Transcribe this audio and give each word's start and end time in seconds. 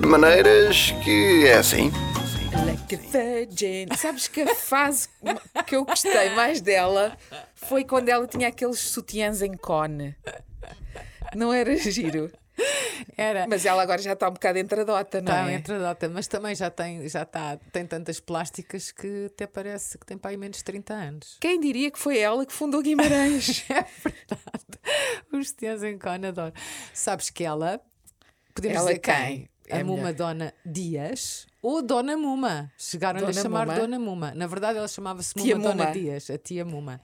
De 0.00 0.06
maneiras 0.06 0.92
que 1.04 1.46
é 1.46 1.54
assim. 1.58 1.90
Like 2.66 2.96
virgin. 2.96 3.86
Sabes 3.96 4.28
que 4.28 4.42
a 4.42 4.54
fase 4.54 5.08
que 5.66 5.76
eu 5.76 5.84
gostei 5.84 6.30
mais 6.30 6.60
dela 6.60 7.16
foi 7.54 7.84
quando 7.84 8.08
ela 8.08 8.26
tinha 8.26 8.48
aqueles 8.48 8.78
sutiãs 8.78 9.42
em 9.42 9.54
cone. 9.56 10.16
Não 11.34 11.52
era 11.52 11.74
giro. 11.76 12.30
Era. 13.16 13.46
Mas 13.46 13.66
ela 13.66 13.82
agora 13.82 14.00
já 14.00 14.14
está 14.14 14.28
um 14.28 14.32
bocado 14.32 14.58
entradota, 14.58 15.20
não 15.20 15.32
Está 15.32 15.50
é? 15.50 15.54
entre 15.54 15.74
a 15.74 15.78
data, 15.78 16.08
mas 16.08 16.26
também 16.26 16.54
já 16.54 16.70
tem, 16.70 17.06
já 17.06 17.22
está, 17.22 17.58
tem 17.70 17.84
tantas 17.86 18.18
plásticas 18.18 18.90
que 18.90 19.26
até 19.26 19.46
parece 19.46 19.98
que 19.98 20.06
tem 20.06 20.16
para 20.16 20.30
aí 20.30 20.36
menos 20.38 20.58
de 20.58 20.64
30 20.64 20.94
anos. 20.94 21.36
Quem 21.38 21.60
diria 21.60 21.90
que 21.90 21.98
foi 21.98 22.18
ela 22.18 22.46
que 22.46 22.52
fundou 22.52 22.82
Guimarães? 22.82 23.64
É 23.68 23.84
verdade. 24.02 25.22
Os 25.32 25.52
tias 25.52 25.82
em 25.82 25.98
Cona 25.98 26.28
adoro. 26.28 26.54
Sabes 26.94 27.28
que 27.28 27.44
ela, 27.44 27.78
podemos 28.54 28.76
Ela 28.78 28.86
dizer 28.88 29.00
quem? 29.00 29.14
quem? 29.14 29.48
É 29.68 29.80
A 29.80 29.84
Muma. 29.84 30.12
Dona 30.12 30.52
Dias 30.64 31.46
ou 31.62 31.82
Dona 31.82 32.16
Muma. 32.16 32.70
Chegaram-lhe 32.78 33.26
a 33.26 33.32
chamar 33.32 33.66
Muma? 33.66 33.78
Dona 33.78 33.98
Muma. 33.98 34.32
Na 34.34 34.46
verdade, 34.46 34.78
ela 34.78 34.88
chamava-se 34.88 35.34
Muma 35.36 35.44
Tia 35.46 35.56
Dona 35.58 35.74
Muma. 35.84 35.92
Dias, 35.92 36.30
a 36.30 36.38
tia 36.38 36.64
Muma. 36.64 37.00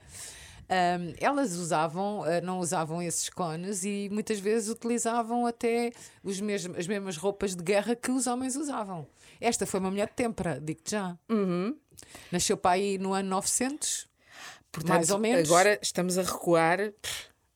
Ahm, 0.69 1.13
elas 1.19 1.53
usavam, 1.55 2.23
ah, 2.23 2.39
não 2.41 2.59
usavam 2.59 3.01
esses 3.01 3.29
cones 3.29 3.83
e 3.83 4.07
muitas 4.11 4.39
vezes 4.39 4.69
utilizavam 4.69 5.45
até 5.45 5.91
os 6.23 6.39
mesmos, 6.39 6.77
as 6.77 6.87
mesmas 6.87 7.17
roupas 7.17 7.53
de 7.55 7.61
guerra 7.61 7.95
que 7.95 8.09
os 8.09 8.27
homens 8.27 8.55
usavam. 8.55 9.05
Esta 9.41 9.65
foi 9.65 9.79
uma 9.81 9.91
mulher 9.91 10.07
de 10.07 10.13
tempera, 10.13 10.59
digo-te 10.61 10.91
já. 10.91 11.17
Uhum. 11.29 11.75
Nasceu 12.31 12.55
para 12.55 12.71
aí 12.71 12.97
no 12.97 13.13
ano 13.13 13.29
900, 13.29 14.07
Portanto, 14.71 14.95
mais 14.95 15.09
ou 15.11 15.19
menos. 15.19 15.47
Agora 15.49 15.77
estamos 15.81 16.17
a 16.17 16.23
recuar. 16.23 16.79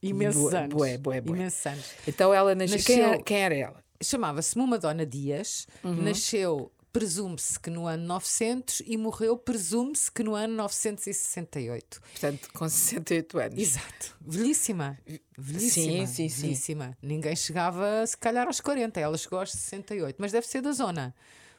imensos 0.04 0.52
Bué, 0.52 0.58
anos. 0.60 0.74
bué, 0.76 0.98
bué. 0.98 1.18
Imensos 1.18 1.66
anos. 1.66 1.86
Então 2.08 2.34
ela 2.34 2.54
nasceu. 2.54 2.78
Quem, 2.84 2.98
Nasceu- 2.98 3.14
era, 3.14 3.24
quem 3.24 3.38
era 3.38 3.56
ela? 3.56 3.84
Chamava-se 4.02 4.58
Muma 4.58 4.78
Dona 4.78 5.06
Dias, 5.06 5.68
Uhum. 5.84 6.02
nasceu, 6.04 6.72
presume-se 6.94 7.60
que 7.60 7.70
no 7.70 7.86
ano 7.88 8.06
900 8.06 8.82
e 8.86 8.98
morreu, 8.98 9.38
presume-se 9.38 10.12
que 10.12 10.24
no 10.24 10.34
ano 10.36 10.56
968. 10.56 12.00
Portanto, 12.02 12.50
com 12.54 12.68
68 12.70 13.40
anos. 13.40 13.58
Exato. 13.60 14.16
Velhíssima. 14.22 14.98
Velhíssima. 15.38 16.06
Sim, 16.08 16.08
sim, 16.08 16.30
sim. 16.30 16.42
Velhíssima. 16.42 16.98
Ninguém 17.02 17.36
chegava, 17.36 18.06
se 18.06 18.18
calhar, 18.18 18.48
aos 18.48 18.60
40. 18.62 19.00
Ela 19.00 19.18
chegou 19.18 19.40
aos 19.40 19.52
68. 19.52 20.16
Mas 20.20 20.32
deve 20.32 20.48
ser 20.48 20.62
da 20.62 20.72
zona. 20.72 21.14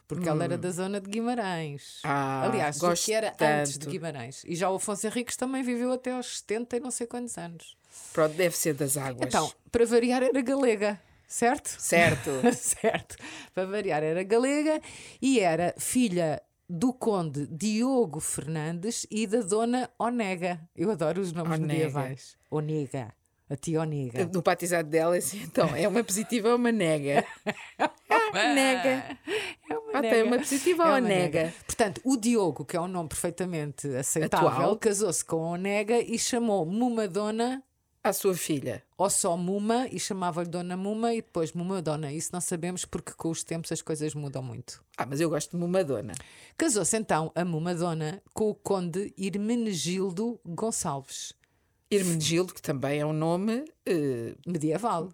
Porque 0.07 0.27
ela 0.27 0.43
era 0.43 0.57
da 0.57 0.71
zona 0.71 0.99
de 0.99 1.07
Guimarães. 1.07 1.97
Hum. 2.03 2.07
Ah, 2.09 2.43
Aliás, 2.45 2.79
gosto 2.79 3.05
que 3.05 3.13
era 3.13 3.29
antes 3.39 3.73
de 3.73 3.79
tanto. 3.79 3.91
Guimarães. 3.91 4.43
E 4.43 4.55
já 4.55 4.67
o 4.69 4.75
Afonso 4.75 5.05
Henriques 5.05 5.35
também 5.37 5.61
viveu 5.61 5.91
até 5.93 6.11
aos 6.13 6.39
70 6.39 6.77
e 6.77 6.79
não 6.79 6.89
sei 6.89 7.05
quantos 7.05 7.37
anos. 7.37 7.77
Pronto, 8.11 8.33
deve 8.35 8.57
ser 8.57 8.73
das 8.73 8.97
águas. 8.97 9.27
Então, 9.27 9.51
para 9.71 9.85
variar, 9.85 10.23
era 10.23 10.41
galega, 10.41 10.99
certo? 11.29 11.69
Certo. 11.79 12.29
certo. 12.53 13.15
Para 13.53 13.65
variar, 13.65 14.03
era 14.03 14.23
galega 14.23 14.81
e 15.21 15.39
era 15.39 15.73
filha 15.77 16.41
do 16.67 16.91
conde 16.91 17.47
Diogo 17.47 18.19
Fernandes 18.19 19.07
e 19.09 19.25
da 19.25 19.39
dona 19.41 19.89
Onega. 19.97 20.59
Eu 20.75 20.91
adoro 20.91 21.21
os 21.21 21.31
nomes 21.31 21.53
Onega. 21.59 21.67
medievais. 21.73 22.35
Onega. 22.51 23.13
A 23.49 23.55
tia 23.55 23.81
Onega. 23.81 24.29
No 24.31 24.43
batizado 24.43 24.87
dela, 24.89 25.17
assim, 25.17 25.41
então, 25.41 25.75
é 25.75 25.87
uma 25.87 26.03
positiva 26.03 26.49
ou 26.49 26.55
uma 26.57 26.71
nega? 26.71 27.23
Ah, 28.31 28.53
nega. 28.53 29.17
É 29.67 29.77
uma 29.77 29.91
Ah, 29.91 30.01
nega. 30.01 30.15
tem 30.15 30.23
uma 30.23 30.37
positiva 30.37 30.83
ou 30.83 30.89
uma 30.89 31.01
nega? 31.01 31.51
Portanto, 31.65 31.99
o 32.03 32.15
Diogo, 32.15 32.63
que 32.63 32.77
é 32.77 32.81
um 32.81 32.87
nome 32.87 33.09
perfeitamente 33.09 33.87
aceitável, 33.95 34.75
casou-se 34.77 35.25
com 35.25 35.37
a 35.45 35.49
Onega 35.53 35.99
e 35.99 36.19
chamou 36.19 36.63
Mumadona 36.63 37.63
À 38.01 38.13
sua 38.13 38.33
filha. 38.33 38.81
ou 38.97 39.09
só 39.09 39.35
Muma 39.35 39.87
e 39.91 39.99
chamava-lhe 39.99 40.49
Dona 40.49 40.77
Muma 40.77 41.13
e 41.13 41.17
depois 41.21 41.51
Mumadona. 41.51 42.11
Isso 42.13 42.29
não 42.31 42.39
sabemos 42.39 42.85
porque 42.85 43.11
com 43.11 43.29
os 43.29 43.43
tempos 43.43 43.71
as 43.73 43.81
coisas 43.81 44.13
mudam 44.15 44.41
muito. 44.41 44.81
Ah, 44.97 45.05
mas 45.05 45.19
eu 45.19 45.29
gosto 45.29 45.57
de 45.57 45.63
uma 45.63 45.83
dona. 45.83 46.13
Casou-se 46.57 46.95
então 46.97 47.29
a 47.35 47.43
Mumadona 47.43 48.21
com 48.33 48.49
o 48.49 48.55
conde 48.55 49.13
Hermenegildo 49.17 50.39
Gonçalves, 50.45 51.33
Hermenegildo, 51.91 52.53
que 52.53 52.61
também 52.61 52.99
é 52.99 53.05
um 53.05 53.13
nome. 53.13 53.65
eh, 53.85 54.33
medieval. 54.47 55.11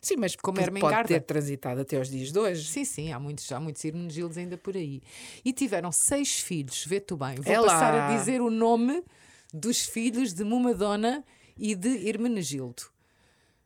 sim, 0.00 0.16
mas 0.16 0.36
Como 0.36 0.56
pode 0.58 0.68
Ermengarda. 0.68 1.08
ter 1.08 1.20
transitado 1.20 1.80
até 1.80 1.96
aos 1.96 2.10
dias 2.10 2.30
de 2.30 2.38
hoje. 2.38 2.64
Sim, 2.68 2.84
sim, 2.84 3.12
há 3.12 3.18
muitos, 3.18 3.50
há 3.50 3.58
muitos 3.58 3.82
Hermenegildos 3.84 4.36
ainda 4.36 4.58
por 4.58 4.76
aí. 4.76 5.00
E 5.44 5.52
tiveram 5.52 5.90
seis 5.90 6.40
filhos, 6.40 6.84
vê 6.84 7.00
tu 7.00 7.16
bem. 7.16 7.36
Vou 7.36 7.50
É 7.52 7.58
lá. 7.58 7.66
passar 7.68 7.94
a 7.94 8.16
dizer 8.16 8.42
o 8.42 8.50
nome 8.50 9.02
dos 9.54 9.80
filhos 9.86 10.34
de 10.34 10.44
Mumadona 10.44 11.24
e 11.56 11.74
de 11.74 12.08
Hermenegildo. 12.08 12.84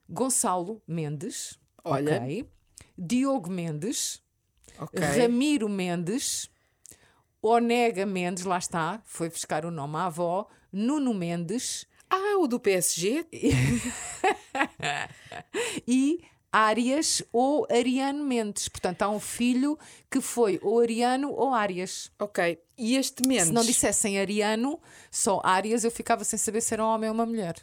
Gonçalo 0.08 0.80
Mendes, 0.86 1.58
Olha. 1.84 2.16
ok. 2.22 2.48
Diogo 2.96 3.50
Mendes, 3.50 4.22
Ok. 4.78 5.00
Ramiro 5.00 5.68
Mendes, 5.68 6.50
Onega 7.42 8.04
Mendes, 8.06 8.44
lá 8.44 8.58
está, 8.58 9.00
foi 9.04 9.28
buscar 9.30 9.64
o 9.64 9.70
nome 9.70 9.96
à 9.96 10.06
avó, 10.06 10.46
Nuno 10.72 11.14
Mendes 11.14 11.86
Ah, 12.10 12.38
o 12.38 12.46
do 12.46 12.60
PSG? 12.60 13.26
e 15.86 16.20
Arias 16.52 17.22
ou 17.32 17.66
Ariano 17.70 18.24
Mendes. 18.24 18.68
Portanto, 18.68 19.02
há 19.02 19.08
um 19.10 19.20
filho 19.20 19.78
que 20.10 20.20
foi 20.20 20.58
ou 20.62 20.80
Ariano 20.80 21.30
ou 21.32 21.52
Arias. 21.52 22.10
Ok. 22.18 22.58
E 22.78 22.96
este 22.96 23.26
Mendes? 23.26 23.46
Se 23.48 23.52
não 23.52 23.64
dissessem 23.64 24.18
Ariano, 24.18 24.80
só 25.10 25.40
Arias, 25.44 25.84
eu 25.84 25.90
ficava 25.90 26.24
sem 26.24 26.38
saber 26.38 26.60
se 26.60 26.74
era 26.74 26.84
um 26.84 26.88
homem 26.88 27.08
ou 27.10 27.14
uma 27.14 27.26
mulher. 27.26 27.56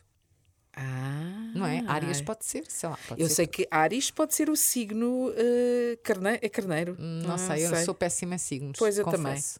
Ah. 0.75 1.51
Não 1.53 1.65
é? 1.65 1.83
Arias 1.87 2.21
pode 2.21 2.45
ser, 2.45 2.63
sei 2.67 2.89
lá. 2.89 2.97
Eu 3.17 3.29
sei 3.29 3.45
que 3.45 3.67
Ares 3.69 4.09
pode 4.09 4.33
ser 4.33 4.49
o 4.49 4.55
signo 4.55 5.31
eh, 5.35 5.97
carne... 6.03 6.39
é 6.41 6.49
carneiro. 6.49 6.95
Não, 6.99 7.37
sei, 7.37 7.65
eu 7.65 7.75
sou 7.85 7.93
péssima 7.93 8.35
em 8.35 8.39
signos. 8.39 8.79
Pois 8.79 8.97
eu 8.97 9.05
confesso. 9.05 9.59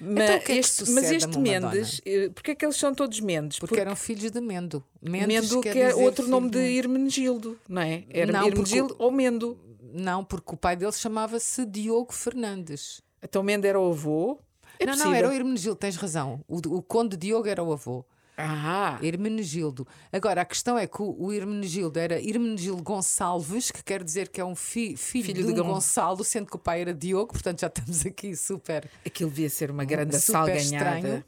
Mas, 0.00 0.30
Então, 0.30 0.54
é 0.54 0.58
este, 0.58 0.90
mas 0.90 1.10
este? 1.10 1.38
Mendes, 1.38 2.00
eh, 2.06 2.30
porque 2.32 2.52
é 2.52 2.54
que 2.54 2.64
eles 2.64 2.76
são 2.76 2.94
todos 2.94 3.18
Mendes? 3.18 3.58
Porque, 3.58 3.80
eram 3.80 3.96
filhos 3.96 4.30
de 4.30 4.40
Mendo. 4.40 4.84
Mendes 5.02 5.50
Mendo, 5.50 5.60
que 5.60 5.70
é 5.70 5.92
outro 5.92 6.28
nome 6.28 6.50
de 6.50 6.58
Mendo. 6.58 6.70
Hermenegildo, 6.70 7.58
não 7.68 7.82
é? 7.82 8.04
Era 8.08 8.32
Não, 8.32 8.40
porque 8.42 8.52
Hermenegildo 8.52 8.96
ou 8.98 9.10
Mendo. 9.10 9.58
Não, 9.92 10.24
porque 10.24 10.54
o 10.54 10.56
pai 10.56 10.76
dele 10.76 10.92
chamava-se 10.92 11.66
Diogo 11.66 12.12
Fernandes. 12.12 13.02
Então 13.20 13.42
Mendo 13.42 13.66
era 13.66 13.80
o 13.80 13.90
avô. 13.90 14.38
É 14.78 14.86
não, 14.86 14.92
possível. 14.92 15.10
não, 15.10 15.18
era 15.18 15.28
o 15.28 15.32
Hermenegildo, 15.32 15.76
tens 15.76 15.96
razão. 15.96 16.44
O, 16.46 16.58
o 16.76 16.80
conde 16.80 17.16
Diogo 17.16 17.48
era 17.48 17.60
o 17.60 17.72
avô. 17.72 18.04
Ah, 18.40 18.98
Hermenegildo. 19.02 19.86
Agora, 20.12 20.42
a 20.42 20.44
questão 20.44 20.78
é 20.78 20.86
que 20.86 21.02
o, 21.02 21.32
Hermenegildo 21.32 21.98
era 21.98 22.22
Hermenegildo 22.22 22.82
Gonçalves, 22.82 23.70
que 23.72 23.82
quer 23.82 24.04
dizer 24.04 24.28
que 24.28 24.40
é 24.40 24.44
um 24.44 24.54
fi- 24.54 24.96
filho, 24.96 25.24
Filho 25.24 25.46
de 25.48 25.52
de 25.54 25.60
um 25.60 25.64
Gon- 25.64 25.72
Gonçalo, 25.74 26.22
sendo 26.22 26.46
que 26.46 26.54
o 26.56 26.58
pai 26.58 26.80
era 26.82 26.94
Diogo, 26.94 27.32
portanto 27.32 27.60
já 27.60 27.66
estamos 27.66 28.06
aqui 28.06 28.36
super, 28.36 28.88
aquilo 29.04 29.28
devia 29.30 29.50
ser 29.50 29.70
uma 29.72 29.84
grande 29.84 30.18
super 30.20 30.32
salganhada. 30.32 30.98
estranho. 30.98 31.24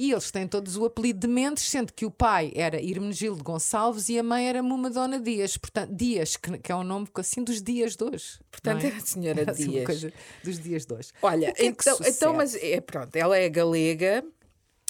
E 0.00 0.12
eles 0.12 0.30
têm 0.30 0.46
todos 0.46 0.76
o 0.76 0.84
apelido 0.84 1.18
de 1.18 1.26
Mendes, 1.26 1.64
sendo 1.64 1.92
que 1.92 2.06
o 2.06 2.10
pai 2.10 2.52
era 2.54 2.80
Hermenegildo 2.80 3.42
Gonçalves 3.42 4.08
e 4.08 4.16
a 4.16 4.22
mãe 4.22 4.48
era 4.48 4.62
Mumadona 4.62 5.18
Dias. 5.18 5.56
Portanto, 5.56 5.92
Dias, 5.92 6.36
que, 6.36 6.56
que 6.58 6.70
é 6.70 6.76
um 6.76 6.84
nome 6.84 7.08
assim 7.16 7.42
dos 7.42 7.60
dias 7.60 7.96
de 7.96 8.04
hoje. 8.04 8.38
Portanto, 8.48 8.84
é? 8.84 8.86
era 8.86 8.96
a 8.96 9.00
senhora 9.00 9.40
Era 9.40 9.50
assim 9.58 9.70
Dias. 9.70 9.84
coisa 9.86 10.12
dos 10.44 10.60
dias 10.60 10.86
de 10.86 10.94
hoje. 10.94 11.08
Olha, 11.20 11.52
é 11.58 11.64
então, 11.66 11.96
sucede? 11.96 12.14
então, 12.16 12.32
mas 12.32 12.54
é 12.54 12.80
pronto, 12.80 13.16
ela 13.16 13.36
é 13.36 13.48
galega 13.48 14.24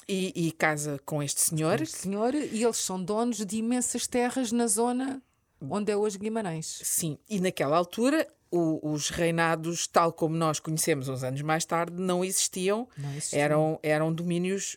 e, 0.09 0.33
e 0.49 0.53
casa 0.53 0.99
com 1.05 1.23
este 1.23 1.41
senhor. 1.41 1.81
O 1.81 1.87
senhor, 1.87 2.35
e 2.35 2.63
eles 2.65 2.79
são 2.79 3.03
donos 3.03 3.45
de 3.45 3.57
imensas 3.59 4.07
terras 4.07 4.51
na 4.53 4.67
zona 4.67 5.23
onde 5.61 5.91
é 5.93 5.97
hoje 5.97 6.17
Guimarães. 6.19 6.81
Sim, 6.85 7.19
e 7.29 7.41
naquela 7.41 7.77
altura 7.77 8.27
o- 8.51 8.93
os 8.93 9.11
reinados, 9.11 9.87
tal 9.87 10.13
como 10.13 10.35
nós 10.37 10.59
conhecemos 10.61 11.09
uns 11.09 11.23
anos 11.23 11.43
mais 11.43 11.65
tarde, 11.67 12.01
não 12.01 12.25
existiam. 12.25 12.89
Não 12.97 13.11
existiam. 13.15 13.41
Eram, 13.43 13.81
eram 13.83 14.13
domínios, 14.13 14.77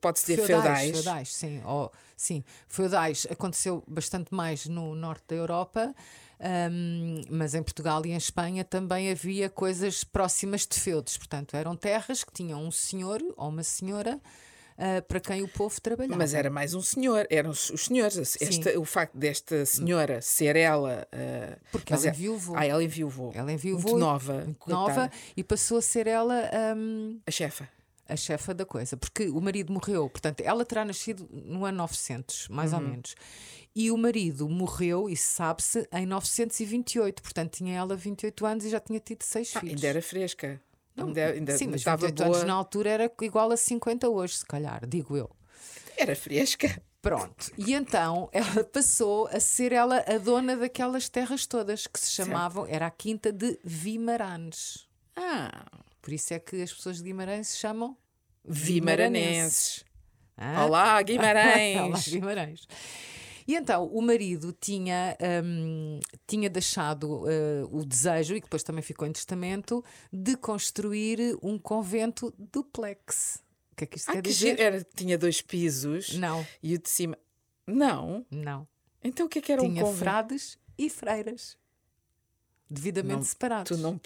pode-se 0.00 0.26
dizer, 0.26 0.46
feudais. 0.46 0.90
feudais, 0.90 1.32
sim. 1.34 1.62
Oh, 1.64 1.88
sim, 2.16 2.42
feudais 2.66 3.26
aconteceu 3.30 3.84
bastante 3.86 4.34
mais 4.34 4.66
no 4.66 4.94
norte 4.96 5.22
da 5.28 5.36
Europa, 5.36 5.94
hum, 6.70 7.20
mas 7.30 7.54
em 7.54 7.62
Portugal 7.62 8.04
e 8.04 8.10
em 8.10 8.16
Espanha 8.16 8.64
também 8.64 9.10
havia 9.10 9.48
coisas 9.48 10.02
próximas 10.02 10.66
de 10.66 10.80
feudos. 10.80 11.16
Portanto, 11.16 11.54
eram 11.56 11.76
terras 11.76 12.24
que 12.24 12.32
tinham 12.32 12.60
um 12.64 12.70
senhor 12.72 13.22
ou 13.36 13.48
uma 13.50 13.62
senhora 13.62 14.20
ah, 14.78 15.02
para 15.02 15.20
quem 15.20 15.42
o 15.42 15.48
povo 15.48 15.80
trabalhava. 15.80 16.16
Mas 16.16 16.34
era 16.34 16.50
mais 16.50 16.74
um 16.74 16.82
senhor, 16.82 17.26
eram 17.30 17.50
os 17.50 17.70
os 17.70 17.84
senhores. 17.86 18.36
Esta- 18.40 18.78
o 18.78 18.84
facto 18.84 19.16
desta 19.16 19.64
senhora 19.66 20.20
ser 20.22 20.56
ela. 20.56 21.06
ah, 21.12 21.58
Porque 21.70 21.92
ela 21.92 22.06
é- 22.06 22.08
enviou-voo. 22.10 22.56
Ah, 22.56 22.64
ela 22.66 22.82
enviou 22.82 23.32
Ela 23.34 23.52
enviou 23.52 23.78
Muito 23.80 23.98
nova. 23.98 24.44
muito 24.44 24.70
nova 24.70 25.10
e 25.36 25.42
passou 25.44 25.78
a 25.78 25.82
ser 25.82 26.06
ela 26.06 26.50
hum, 26.76 27.20
A 27.26 27.30
chefa. 27.30 27.68
a 28.08 28.16
chefa 28.16 28.52
da 28.54 28.64
coisa, 28.66 28.96
porque 28.96 29.28
o 29.28 29.40
marido 29.40 29.72
morreu, 29.72 30.08
portanto, 30.08 30.40
ela 30.40 30.64
terá 30.64 30.84
nascido 30.84 31.28
no 31.32 31.64
ano 31.64 31.78
900, 31.78 32.48
mais 32.48 32.72
Uhum. 32.72 32.78
ou 32.78 32.84
menos. 32.88 33.14
E 33.74 33.90
o 33.90 33.96
marido 33.96 34.46
morreu, 34.50 35.08
e 35.08 35.16
sabe-se, 35.16 35.88
em 35.92 36.04
928, 36.04 37.22
portanto, 37.22 37.52
tinha 37.56 37.74
ela 37.74 37.96
28 37.96 38.44
anos 38.44 38.64
e 38.66 38.70
já 38.70 38.78
tinha 38.78 39.00
tido 39.00 39.22
seis 39.22 39.50
Ah, 39.56 39.60
filhos. 39.60 39.76
ainda 39.76 39.86
era 39.88 40.02
fresca. 40.02 40.60
Ainda, 40.96 41.26
ainda 41.26 41.56
Sim, 41.58 41.68
mas 41.68 41.80
estava 41.80 42.06
28 42.06 42.26
boa. 42.26 42.36
anos 42.36 42.46
na 42.48 42.54
altura 42.54 42.90
era 42.90 43.12
igual 43.22 43.50
a 43.50 43.56
50 43.56 44.08
hoje, 44.08 44.38
se 44.38 44.46
calhar, 44.46 44.86
digo 44.86 45.16
eu. 45.16 45.30
Era 45.96 46.14
fresca. 46.16 46.80
Pronto. 47.00 47.50
E 47.58 47.74
então 47.74 48.28
ela 48.32 48.62
passou 48.72 49.26
a 49.26 49.40
ser 49.40 49.72
ela 49.72 50.04
a 50.06 50.18
dona 50.18 50.56
daquelas 50.56 51.08
terras 51.08 51.46
todas 51.46 51.86
que 51.86 51.98
se 51.98 52.10
chamavam, 52.12 52.64
era 52.68 52.86
a 52.86 52.90
Quinta 52.90 53.32
de 53.32 53.58
Vimaranes. 53.64 54.86
Ah, 55.16 55.66
Por 56.00 56.12
isso 56.12 56.32
é 56.32 56.38
que 56.38 56.62
as 56.62 56.72
pessoas 56.72 56.98
de 56.98 57.02
Guimarães 57.04 57.48
se 57.48 57.58
chamam 57.58 57.96
Vimaranenses. 58.44 59.84
Ah? 60.36 60.64
Olá, 60.64 61.00
Guimarães. 61.02 61.80
Olá, 61.80 61.98
Guimarães. 62.08 62.66
E 63.46 63.54
então 63.56 63.86
o 63.86 64.00
marido 64.02 64.52
tinha, 64.52 65.16
hum, 65.44 65.98
tinha 66.26 66.48
deixado 66.50 67.24
eh, 67.28 67.64
o 67.70 67.84
desejo, 67.84 68.34
e 68.36 68.40
depois 68.40 68.62
também 68.62 68.82
ficou 68.82 69.06
em 69.06 69.12
testamento, 69.12 69.84
de 70.12 70.36
construir 70.36 71.36
um 71.42 71.58
convento 71.58 72.32
duplex. 72.38 73.42
O 73.72 73.76
que 73.76 73.84
é 73.84 73.86
que 73.86 73.96
isto 73.96 74.10
Ah, 74.10 74.12
quer 74.14 74.22
que 74.22 74.28
dizer? 74.28 74.60
Era, 74.60 74.86
tinha 74.94 75.16
dois 75.18 75.40
pisos 75.40 76.16
Não, 76.18 76.46
e 76.62 76.74
o 76.74 76.78
de 76.78 76.88
cima. 76.88 77.16
Não. 77.66 78.24
não. 78.30 78.66
Então 79.02 79.26
o 79.26 79.28
que 79.28 79.38
é 79.38 79.42
que 79.42 79.50
era 79.52 79.62
um 79.62 79.68
tinha 79.68 79.82
convento? 79.82 79.98
frades 79.98 80.58
e 80.78 80.88
freiras. 80.90 81.56
Devidamente 82.70 83.16
Não, 83.16 83.22
separados. 83.24 83.76
Tu 83.76 83.82
não 83.82 83.98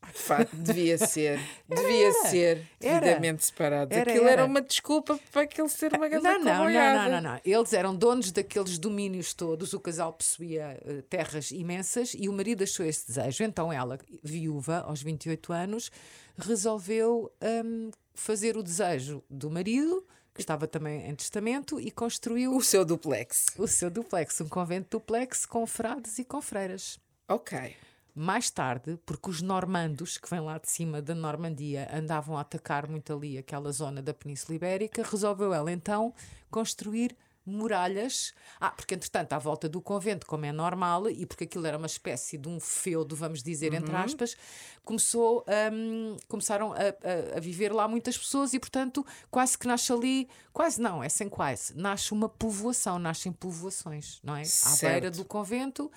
pu... 0.00 0.08
Fa- 0.18 0.46
Devia 0.52 0.96
ser, 0.98 1.38
devia 1.68 2.12
ser 2.28 2.66
era. 2.80 3.00
devidamente 3.00 3.44
separados. 3.44 3.96
Era, 3.96 4.10
Aquilo 4.10 4.24
era. 4.26 4.32
era. 4.42 4.44
uma 4.46 4.60
desculpa 4.60 5.18
para 5.32 5.42
aquele 5.42 5.68
ser 5.68 5.92
uma 5.94 6.08
grande 6.08 6.24
Não, 6.24 6.38
não, 6.40 6.64
não, 6.64 6.70
não, 6.70 7.10
não, 7.10 7.20
não. 7.20 7.40
Eles 7.44 7.72
eram 7.72 7.94
donos 7.94 8.32
daqueles 8.32 8.78
domínios 8.78 9.34
todos. 9.34 9.72
O 9.72 9.80
casal 9.80 10.12
possuía 10.12 10.80
eh, 10.84 11.02
terras 11.08 11.50
imensas 11.50 12.14
e 12.18 12.28
o 12.28 12.32
marido 12.32 12.62
achou 12.64 12.84
esse 12.86 13.06
desejo. 13.06 13.44
Então 13.44 13.72
ela, 13.72 13.98
viúva, 14.22 14.78
aos 14.86 15.02
28 15.02 15.52
anos, 15.52 15.90
resolveu 16.38 17.30
hum, 17.64 17.90
fazer 18.14 18.56
o 18.56 18.62
desejo 18.62 19.22
do 19.30 19.50
marido, 19.50 20.04
que 20.34 20.40
estava 20.40 20.66
também 20.66 21.08
em 21.08 21.14
testamento, 21.14 21.80
e 21.80 21.90
construiu 21.90 22.54
O 22.56 22.62
seu 22.62 22.84
duplex. 22.84 23.46
o 23.58 23.66
seu 23.68 23.90
duplex, 23.90 24.40
um 24.40 24.48
convento 24.48 24.98
duplex 24.98 25.44
com 25.44 25.66
frades 25.66 26.18
e 26.18 26.24
com 26.24 26.40
freiras. 26.40 26.98
Ok. 27.28 27.76
Mais 28.22 28.50
tarde, 28.50 28.98
porque 29.06 29.30
os 29.30 29.40
normandos 29.40 30.18
que 30.18 30.28
vêm 30.28 30.40
lá 30.40 30.58
de 30.58 30.70
cima 30.70 31.00
da 31.00 31.14
Normandia 31.14 31.88
andavam 31.90 32.36
a 32.36 32.42
atacar 32.42 32.86
muito 32.86 33.14
ali 33.14 33.38
aquela 33.38 33.72
zona 33.72 34.02
da 34.02 34.12
Península 34.12 34.56
Ibérica, 34.56 35.02
resolveu 35.02 35.54
ela 35.54 35.72
então 35.72 36.12
construir 36.50 37.16
muralhas. 37.46 38.32
Ah, 38.60 38.70
porque 38.70 38.94
entretanto, 38.94 39.32
à 39.32 39.38
volta 39.38 39.68
do 39.68 39.80
convento, 39.80 40.26
como 40.26 40.44
é 40.44 40.52
normal, 40.52 41.08
e 41.10 41.24
porque 41.26 41.44
aquilo 41.44 41.66
era 41.66 41.76
uma 41.78 41.86
espécie 41.86 42.36
de 42.38 42.48
um 42.48 42.58
feudo, 42.60 43.14
vamos 43.16 43.42
dizer, 43.42 43.72
entre 43.74 43.94
aspas, 43.94 44.36
começou, 44.84 45.44
hum, 45.72 46.16
começaram 46.28 46.72
a, 46.72 46.76
a- 46.78 47.36
a 47.36 47.40
viver 47.40 47.72
lá 47.72 47.86
muitas 47.86 48.16
pessoas 48.16 48.52
e, 48.54 48.58
portanto, 48.58 49.04
quase 49.30 49.56
que 49.56 49.66
nasce 49.66 49.92
ali, 49.92 50.28
quase 50.52 50.80
não, 50.80 51.02
é 51.02 51.08
sem 51.08 51.28
quase, 51.28 51.76
nasce 51.76 52.12
uma 52.12 52.28
povoação, 52.28 52.98
nascem 52.98 53.30
povoações, 53.32 54.18
não 54.22 54.34
é? 54.34 54.42
À 54.42 54.44
Certo. 54.44 54.92
beira 54.92 55.10
do 55.10 55.24
convento 55.24 55.90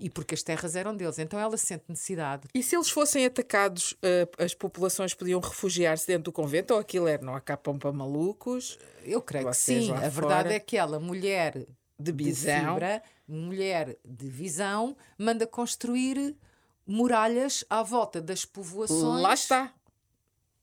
e 0.00 0.08
porque 0.08 0.34
as 0.34 0.42
terras 0.42 0.74
eram 0.76 0.96
deles. 0.96 1.18
Então 1.18 1.38
ela 1.38 1.56
sente 1.56 1.84
necessidade. 1.88 2.48
E 2.54 2.62
se 2.62 2.74
eles 2.76 2.88
fossem 2.88 3.26
atacados, 3.26 3.94
eh, 4.02 4.26
as 4.38 4.54
populações 4.54 5.12
podiam 5.14 5.40
refugiar-se 5.40 6.06
dentro 6.06 6.24
do 6.24 6.32
convento 6.32 6.72
ou 6.72 6.80
aquilo 6.80 7.06
era 7.06 7.22
não 7.22 7.34
há 7.34 7.40
cá 7.40 7.56
pão 7.56 7.78
para 7.78 7.92
malucos? 7.92 8.78
Eu 9.04 9.20
creio 9.22 9.48
que 9.50 9.56
sim. 9.56 9.90
A 9.92 10.08
verdade 10.08 10.44
fora. 10.44 10.54
é 10.54 10.60
que 10.60 10.76
ela, 10.76 10.87
mulher 11.00 11.66
De 11.98 12.12
de 12.12 12.12
visão. 12.12 12.74
fibra, 12.74 13.02
mulher 13.26 13.98
de 14.04 14.28
visão, 14.28 14.96
manda 15.18 15.46
construir 15.46 16.36
muralhas 16.86 17.64
à 17.68 17.82
volta 17.82 18.20
das 18.22 18.44
povoações. 18.44 19.20
Lá 19.22 19.34
está. 19.34 19.74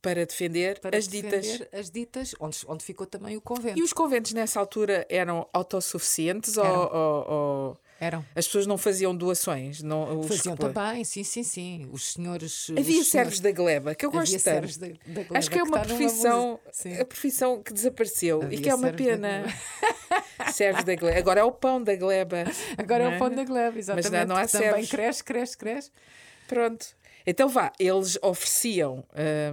Para 0.01 0.25
defender 0.25 0.79
Para 0.79 0.97
as 0.97 1.07
ditas. 1.07 1.45
defender 1.45 1.69
as 1.73 1.89
ditas, 1.89 2.35
onde, 2.39 2.59
onde 2.67 2.83
ficou 2.85 3.07
também 3.07 3.35
o 3.37 3.41
convento. 3.41 3.77
E 3.79 3.81
os 3.83 3.91
conventos 3.91 4.33
nessa 4.33 4.59
altura 4.59 5.05
eram 5.09 5.47
autossuficientes 5.51 6.57
ou, 6.57 6.63
Eram. 6.65 6.79
ou- 6.93 7.25
ou 7.31 7.77
Eram. 7.99 8.25
as 8.35 8.45
pessoas 8.45 8.67
não 8.67 8.77
faziam 8.77 9.15
doações? 9.15 9.81
Não, 9.81 10.19
os 10.19 10.27
Faziam 10.27 10.55
que- 10.57 10.65
também, 10.69 11.03
sim, 11.05 11.23
sim, 11.23 11.43
sim. 11.43 11.89
Os 11.91 12.13
senhores. 12.13 12.67
Havia 12.71 12.81
os 13.01 13.09
servos 13.09 13.09
senhores- 13.09 13.39
da 13.39 13.51
gleba, 13.51 13.95
que 13.95 14.05
eu 14.05 14.11
gosto 14.11 14.35
Havia 14.35 14.39
tanto. 14.39 14.53
servos 14.69 14.77
da, 14.77 14.87
da 14.87 15.23
gleba, 15.23 15.37
Acho 15.37 15.49
que 15.49 15.59
é 15.59 15.63
uma 15.63 15.77
está 15.77 15.87
numa 15.93 15.97
profissão. 15.97 16.59
Sim. 16.71 16.93
a 16.99 17.05
profissão 17.05 17.63
que 17.63 17.73
desapareceu 17.73 18.41
e 18.41 18.45
Havia 18.45 18.61
que 18.61 18.69
é 18.69 18.75
uma 18.75 18.87
servos 18.89 19.05
pena. 19.05 19.43
servos 20.53 20.83
da 20.83 20.95
gleba. 20.95 21.17
Agora 21.17 21.39
é 21.39 21.43
o 21.43 21.51
pão 21.51 21.81
da 21.81 21.95
gleba. 21.95 22.43
Agora 22.77 23.05
não 23.05 23.11
é 23.11 23.15
o 23.15 23.19
pão 23.19 23.29
da 23.29 23.43
gleba, 23.43 23.77
exatamente. 23.79 24.25
não 24.27 24.35
há 24.35 24.45
que 24.45 24.51
também 24.51 24.69
servos. 24.71 24.89
cresce, 24.91 25.23
cresce, 25.23 25.57
cresce. 25.57 25.91
Pronto. 26.47 26.85
Então 27.27 27.49
vá, 27.49 27.71
eles 27.79 28.19
ofereciam, 28.21 29.03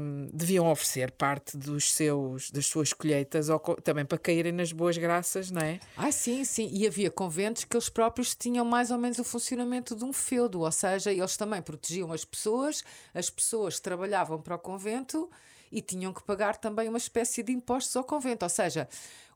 hum, 0.01 0.29
deviam 0.33 0.71
oferecer 0.71 1.11
parte 1.11 1.57
dos 1.57 1.93
seus, 1.93 2.51
das 2.51 2.67
suas 2.67 2.93
colheitas 2.93 3.47
também 3.83 4.05
para 4.05 4.19
caírem 4.19 4.53
nas 4.53 4.73
boas 4.73 4.99
graças, 4.99 5.51
não 5.51 5.63
é? 5.63 5.81
Ah, 5.97 6.13
sim, 6.13 6.45
sim. 6.45 6.69
E 6.73 6.87
havia 6.87 7.11
conventos 7.11 7.65
que 7.65 7.75
eles 7.75 7.89
próprios 7.89 8.35
tinham 8.35 8.65
mais 8.65 8.91
ou 8.91 8.99
menos 8.99 9.19
o 9.19 9.25
funcionamento 9.25 9.97
de 9.97 10.05
um 10.05 10.13
feudo, 10.13 10.61
ou 10.61 10.73
seja, 10.73 11.11
eles 11.11 11.37
também 11.37 11.63
protegiam 11.63 12.13
as 12.13 12.25
pessoas, 12.25 12.85
as 13.15 13.31
pessoas 13.31 13.81
trabalhavam 13.81 14.41
para 14.41 14.57
o 14.57 14.59
convento 14.59 15.31
e 15.73 15.81
tinham 15.81 16.13
que 16.13 16.23
pagar 16.23 16.57
também 16.59 16.89
uma 16.89 16.99
espécie 16.99 17.43
de 17.43 17.51
impostos 17.53 17.97
ao 17.97 18.05
convento, 18.05 18.45
ou 18.45 18.51
seja. 18.51 18.87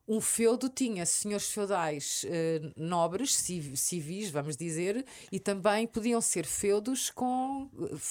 Um 0.09 0.21
feudo 0.21 0.69
tinha 0.69 1.05
senhores 1.05 1.51
feudais 1.51 2.25
eh, 2.29 2.61
nobres, 2.77 3.35
civ- 3.37 3.75
civis, 3.77 4.31
vamos 4.31 4.57
dizer, 4.57 5.05
e 5.33 5.41
também 5.41 5.85
podiam 5.87 6.21
ser 6.21 6.47
feudos 6.47 7.11
com 7.11 7.69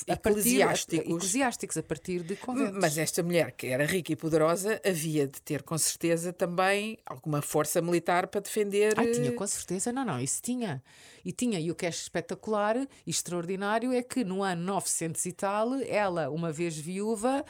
eh, 0.07 0.13
a 0.13 0.17
partir- 0.17 0.39
Eclesiásticos. 0.39 1.05
eclesiásticos 1.15 1.77
a 1.77 1.83
partir 1.83 2.21
de 2.23 2.35
conventos. 2.35 2.77
Mas 2.81 2.97
esta 2.97 3.23
mulher, 3.23 3.51
que 3.53 3.67
era 3.67 3.85
rica 3.85 4.11
e 4.11 4.15
poderosa, 4.15 4.81
havia 4.85 5.25
de 5.25 5.41
ter 5.41 5.63
com 5.63 5.77
certeza 5.77 6.33
também 6.33 6.97
alguma 7.05 7.41
força 7.41 7.81
militar 7.81 8.27
para 8.27 8.41
defender. 8.41 8.93
Ah, 8.97 9.03
tinha, 9.03 9.29
eh, 9.29 9.31
com 9.31 9.47
certeza. 9.47 9.93
Não, 9.93 10.03
não, 10.03 10.19
isso 10.19 10.41
tinha. 10.41 10.83
E 11.25 11.31
tinha. 11.31 11.59
E 11.59 11.71
o 11.71 11.75
que 11.75 11.87
é 11.87 11.89
espetacular 11.89 12.77
e 12.77 13.09
extraordinário 13.09 13.91
é 13.91 14.03
que 14.03 14.23
no 14.23 14.43
ano 14.43 14.61
900 14.61 15.25
e 15.25 15.31
tal, 15.33 15.73
ela, 15.73 16.29
uma 16.29 16.51
vez 16.51 16.77
viúva, 16.77 17.43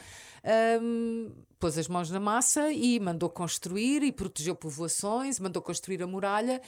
hum, 0.80 1.30
pôs 1.60 1.76
as 1.76 1.86
mãos 1.86 2.10
na 2.10 2.18
massa 2.18 2.72
e 2.72 2.98
mandou 2.98 3.28
construir 3.28 4.02
e 4.02 4.10
protegeu 4.10 4.56
povoações, 4.56 5.38
mandou 5.38 5.60
construir 5.60 6.02
a 6.02 6.06
muralha. 6.06 6.62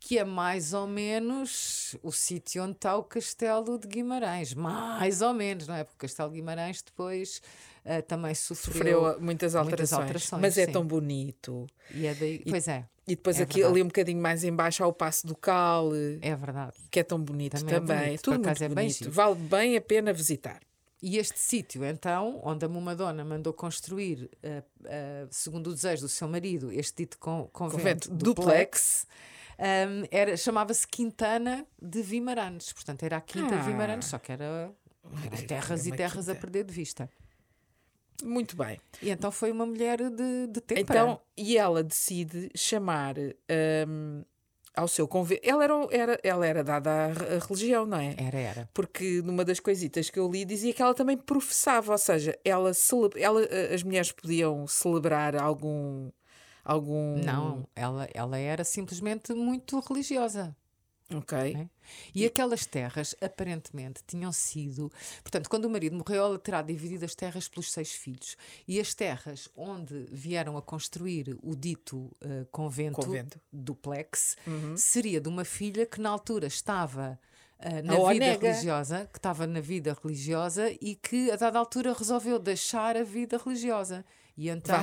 Que 0.00 0.18
é 0.18 0.24
mais 0.24 0.74
ou 0.74 0.86
menos 0.86 1.96
o 2.02 2.12
sítio 2.12 2.62
onde 2.62 2.72
está 2.72 2.94
o 2.96 3.02
Castelo 3.02 3.78
de 3.78 3.88
Guimarães. 3.88 4.52
Mais 4.52 5.22
ou 5.22 5.32
menos, 5.32 5.66
não 5.66 5.74
é? 5.74 5.82
Porque 5.84 5.96
o 5.96 6.00
Castelo 6.00 6.28
de 6.30 6.36
Guimarães 6.36 6.82
depois 6.82 7.40
ah, 7.86 8.02
também 8.02 8.34
sofreu. 8.34 8.72
Sofreu 9.00 9.20
muitas 9.20 9.54
alterações, 9.54 10.00
alterações, 10.00 10.42
mas 10.42 10.58
é 10.58 10.66
sim. 10.66 10.72
tão 10.72 10.84
bonito. 10.86 11.66
E 11.90 12.06
é 12.06 12.14
daí, 12.14 12.42
pois 12.46 12.68
é, 12.68 12.84
E 13.06 13.16
depois 13.16 13.38
É 13.40 13.44
aqui, 13.44 13.54
verdade. 13.54 13.72
ali 13.72 13.82
um 13.82 13.86
bocadinho 13.86 14.20
mais 14.20 14.44
em 14.44 14.52
baixo 14.52 14.84
há 14.84 14.86
o 14.86 14.92
Passo 14.92 15.26
do 15.26 15.34
Cal, 15.34 15.90
é 16.20 16.36
verdade. 16.36 16.74
que 16.90 17.00
é 17.00 17.02
tão 17.02 17.18
bonito 17.18 17.56
Também 17.58 17.74
é 17.74 17.80
também. 17.80 18.04
bonito, 18.04 18.22
Tudo 18.22 18.34
muito 18.44 18.62
é 18.62 18.68
bem 18.68 18.74
bonito. 18.74 18.98
giro. 18.98 19.10
Vale 19.10 19.34
bem 19.36 19.76
a 19.76 19.80
pena 19.80 20.12
visitar. 20.12 20.60
E 21.02 21.18
este 21.18 21.38
sítio, 21.38 21.84
então, 21.84 22.40
onde 22.42 22.64
a 22.64 22.68
Mumadona 22.68 23.22
mandou 23.24 23.52
construir, 23.52 24.30
eh, 24.42 24.62
eh, 24.86 25.26
segundo 25.30 25.68
o 25.68 25.74
desejo 25.74 26.02
do 26.02 26.08
seu 26.08 26.26
marido, 26.26 26.72
este 26.72 27.02
dito 27.02 27.18
con 27.18 27.46
convento, 27.52 28.08
Convento 28.08 28.10
duplex. 28.10 29.06
Ehm, 29.58 30.04
era 30.10 30.36
chamava-se 30.36 30.86
Quintana 30.86 31.66
de 31.80 32.02
Vimaranes. 32.02 32.72
Portanto, 32.72 33.02
era 33.02 33.16
a 33.18 33.20
Quinta 33.20 33.54
Ah. 33.54 33.58
de 33.58 33.66
Vimaranes, 33.66 34.06
só 34.06 34.18
que 34.18 34.32
era, 34.32 34.72
era 35.24 35.46
terras 35.46 35.86
e 35.86 35.90
uma 35.90 35.96
terras 35.96 36.28
a 36.28 36.32
quinta. 36.32 36.40
perder 36.40 36.64
de 36.64 36.72
vista. 36.72 37.10
Muito 38.22 38.56
bem. 38.56 38.80
E 39.02 39.10
então 39.10 39.30
foi 39.32 39.50
uma 39.50 39.66
mulher 39.66 39.98
de, 39.98 40.46
de 40.46 40.60
tempera. 40.60 40.80
Então, 41.00 41.20
e 41.36 41.58
ela 41.58 41.82
decide 41.82 42.48
chamar 42.56 43.16
hum, 43.88 44.22
ao 44.74 44.86
seu 44.86 45.06
convento. 45.08 45.40
Ela 45.44 45.64
era, 45.64 45.74
era, 45.90 46.20
ela 46.22 46.46
era 46.46 46.64
dada 46.64 46.90
à 46.90 47.06
re- 47.08 47.36
à 47.36 47.38
religião, 47.40 47.84
não 47.84 47.98
é? 47.98 48.14
Era, 48.16 48.38
era. 48.38 48.70
Porque 48.72 49.20
numa 49.22 49.44
das 49.44 49.58
coisitas 49.58 50.10
que 50.10 50.18
eu 50.18 50.30
li 50.30 50.44
dizia 50.44 50.72
que 50.72 50.80
ela 50.80 50.94
também 50.94 51.16
professava, 51.16 51.90
ou 51.92 51.98
seja, 51.98 52.38
ela, 52.44 52.72
cele- 52.72 53.10
ela 53.20 53.42
eh, 53.42 53.74
as 53.74 53.82
mulheres 53.82 54.12
podiam 54.12 54.64
celebrar 54.68 55.34
algum 55.36 56.10
algum 56.64 57.16
Não, 57.18 57.68
ela, 57.76 58.08
ela 58.14 58.38
era 58.38 58.64
simplesmente 58.64 59.32
muito 59.34 59.78
religiosa. 59.80 60.56
ok 61.12 61.52
né? 61.54 61.68
E 62.14 62.24
aquelas 62.24 62.64
terras, 62.64 63.14
aparentemente, 63.20 64.02
tinham 64.06 64.32
sido. 64.32 64.90
Portanto, 65.22 65.50
quando 65.50 65.66
o 65.66 65.70
marido 65.70 65.94
morreu, 65.96 66.24
ela 66.24 66.38
terá 66.38 66.62
dividido 66.62 67.04
as 67.04 67.14
terras 67.14 67.46
pelos 67.46 67.70
seis 67.70 67.92
filhos. 67.92 68.36
E 68.66 68.80
as 68.80 68.94
terras 68.94 69.48
onde 69.54 70.06
vieram 70.10 70.56
a 70.56 70.62
construir 70.62 71.36
o 71.42 71.54
dito 71.54 72.10
eh, 72.22 72.46
convento, 72.50 73.02
Convento. 73.02 73.38
duplex 73.52 74.36
seria 74.76 75.20
de 75.20 75.28
uma 75.28 75.44
filha 75.44 75.84
que 75.84 76.00
na 76.00 76.08
altura 76.08 76.46
estava. 76.46 77.18
eh, 77.58 77.82
na 77.82 77.92
A 77.92 77.96
vida 77.96 78.04
Onega. 78.04 78.46
religiosa, 78.48 79.06
que 79.12 79.18
estava 79.18 79.46
na 79.46 79.60
vida 79.60 79.96
religiosa 80.02 80.70
e 80.80 80.96
que 80.96 81.30
a 81.30 81.36
dada 81.36 81.58
altura 81.58 81.92
resolveu 81.92 82.38
deixar 82.38 82.96
a 82.96 83.02
vida 83.04 83.36
religiosa. 83.38 84.04
E 84.36 84.48
então 84.48 84.76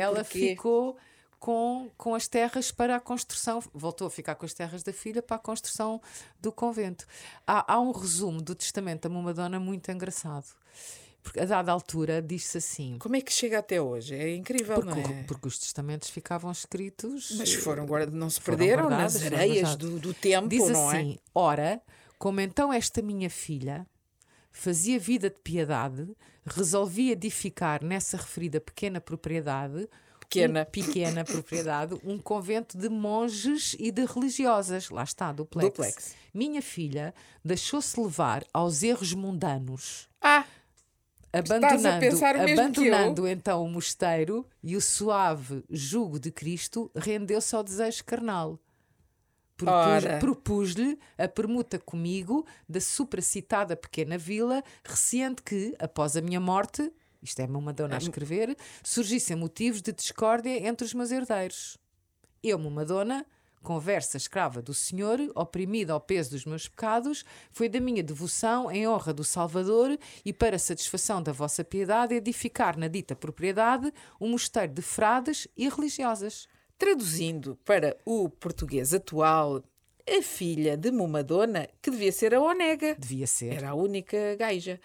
ela 0.00 0.24
porquê. 0.24 0.50
ficou 0.50 0.96
com, 1.38 1.90
com 1.96 2.14
as 2.14 2.26
terras 2.26 2.70
para 2.72 2.96
a 2.96 3.00
construção, 3.00 3.60
voltou 3.72 4.06
a 4.06 4.10
ficar 4.10 4.34
com 4.34 4.44
as 4.46 4.52
terras 4.54 4.82
da 4.82 4.92
filha 4.92 5.22
para 5.22 5.36
a 5.36 5.38
construção 5.38 6.00
do 6.40 6.50
convento. 6.50 7.06
Há, 7.46 7.74
há 7.74 7.80
um 7.80 7.92
resumo 7.92 8.40
do 8.42 8.54
testamento 8.54 9.02
da 9.02 9.08
Mumadona 9.14 9.60
muito 9.60 9.90
engraçado. 9.90 10.46
Porque 11.22 11.40
a 11.40 11.44
dada 11.44 11.70
altura 11.72 12.22
diz-se 12.22 12.56
assim. 12.58 12.96
Como 12.98 13.14
é 13.14 13.20
que 13.20 13.30
chega 13.32 13.58
até 13.58 13.82
hoje? 13.82 14.14
É 14.14 14.34
incrível, 14.34 14.76
Porque, 14.76 14.88
não 15.02 15.18
é? 15.18 15.22
porque 15.24 15.46
os 15.48 15.58
testamentos 15.58 16.08
ficavam 16.08 16.50
escritos. 16.50 17.32
Mas 17.36 17.52
foram 17.54 17.84
guarda- 17.84 18.16
não 18.16 18.30
se 18.30 18.40
perderam 18.40 18.84
guardados, 18.88 19.14
nas 19.14 19.24
areias 19.24 19.68
guardados. 19.68 19.90
do, 19.90 19.98
do 20.00 20.14
tempo, 20.14 20.48
Diz 20.48 20.68
não 20.68 20.90
é? 20.90 20.96
assim: 20.96 21.18
Ora, 21.34 21.82
como 22.18 22.40
então 22.40 22.72
esta 22.72 23.02
minha 23.02 23.28
filha 23.28 23.86
fazia 24.60 24.98
vida 24.98 25.30
de 25.30 25.38
piedade, 25.40 26.06
resolvi 26.44 27.10
edificar 27.10 27.82
nessa 27.84 28.16
referida 28.16 28.60
pequena 28.60 29.00
propriedade. 29.00 29.88
Pequena. 30.20 30.60
um- 30.60 30.64
pequena 30.70 31.24
propriedade, 31.24 31.94
um 32.04 32.18
convento 32.18 32.76
de 32.76 32.90
monges 32.90 33.74
e 33.78 33.90
de 33.90 34.04
religiosas. 34.04 34.90
Lá 34.90 35.02
está, 35.02 35.32
duplex. 35.32 35.68
Duplex. 35.68 36.14
Minha 36.34 36.60
filha 36.60 37.14
deixou-se 37.42 37.98
levar 37.98 38.44
aos 38.52 38.82
erros 38.82 39.14
mundanos, 39.14 40.06
Ah, 40.20 40.44
abandonando, 41.32 42.04
abandonando 42.52 43.26
então 43.26 43.64
o 43.64 43.70
mosteiro 43.70 44.46
e 44.62 44.76
o 44.76 44.80
suave 44.82 45.64
jugo 45.70 46.18
de 46.20 46.30
Cristo, 46.30 46.90
rendeu-se 46.94 47.54
ao 47.56 47.62
desejo 47.62 48.04
carnal. 48.04 48.58
Propus-. 49.58 50.18
Propus-lhe 50.20 50.98
a 51.18 51.26
permuta 51.26 51.78
comigo 51.78 52.46
da 52.68 52.80
supracitada 52.80 53.76
pequena 53.76 54.16
vila, 54.16 54.62
receante 54.84 55.42
que, 55.42 55.74
após 55.78 56.16
a 56.16 56.20
minha 56.20 56.40
morte, 56.40 56.92
isto 57.20 57.40
é 57.40 57.44
uma 57.44 57.60
Madonna 57.60 57.96
a 57.96 57.98
escrever, 57.98 58.56
surgissem 58.84 59.36
motivos 59.36 59.82
de 59.82 59.92
discórdia 59.92 60.66
entre 60.66 60.84
os 60.86 60.94
meus 60.94 61.10
herdeiros. 61.10 61.76
Eu, 62.40 62.56
uma 62.58 62.84
dona, 62.84 63.26
conversa 63.60 64.16
escrava 64.16 64.62
do 64.62 64.72
Senhor, 64.72 65.18
oprimida 65.34 65.92
ao 65.92 66.00
peso 66.00 66.30
dos 66.30 66.44
meus 66.44 66.68
pecados, 66.68 67.24
foi 67.50 67.68
da 67.68 67.80
minha 67.80 68.02
devoção 68.02 68.70
em 68.70 68.86
honra 68.86 69.12
do 69.12 69.24
Salvador 69.24 69.98
e 70.24 70.32
para 70.32 70.56
satisfação 70.56 71.20
da 71.20 71.32
vossa 71.32 71.64
piedade 71.64 72.14
edificar 72.14 72.78
na 72.78 72.86
dita 72.86 73.16
propriedade 73.16 73.92
um 74.20 74.30
mosteiro 74.30 74.72
de 74.72 74.82
frades 74.82 75.48
e 75.56 75.68
religiosas. 75.68 76.46
Traduzindo 76.78 77.58
para 77.64 77.96
o 78.04 78.28
português 78.28 78.94
atual, 78.94 79.62
a 80.08 80.22
filha 80.22 80.76
de 80.76 80.90
Mumadona, 80.90 81.68
que 81.82 81.90
devia 81.90 82.12
ser 82.12 82.34
a 82.34 82.40
Onega. 82.40 82.94
Devia 82.98 83.26
ser. 83.26 83.52
Era 83.54 83.70
a 83.70 83.74
única 83.74 84.36
gaja. 84.36 84.80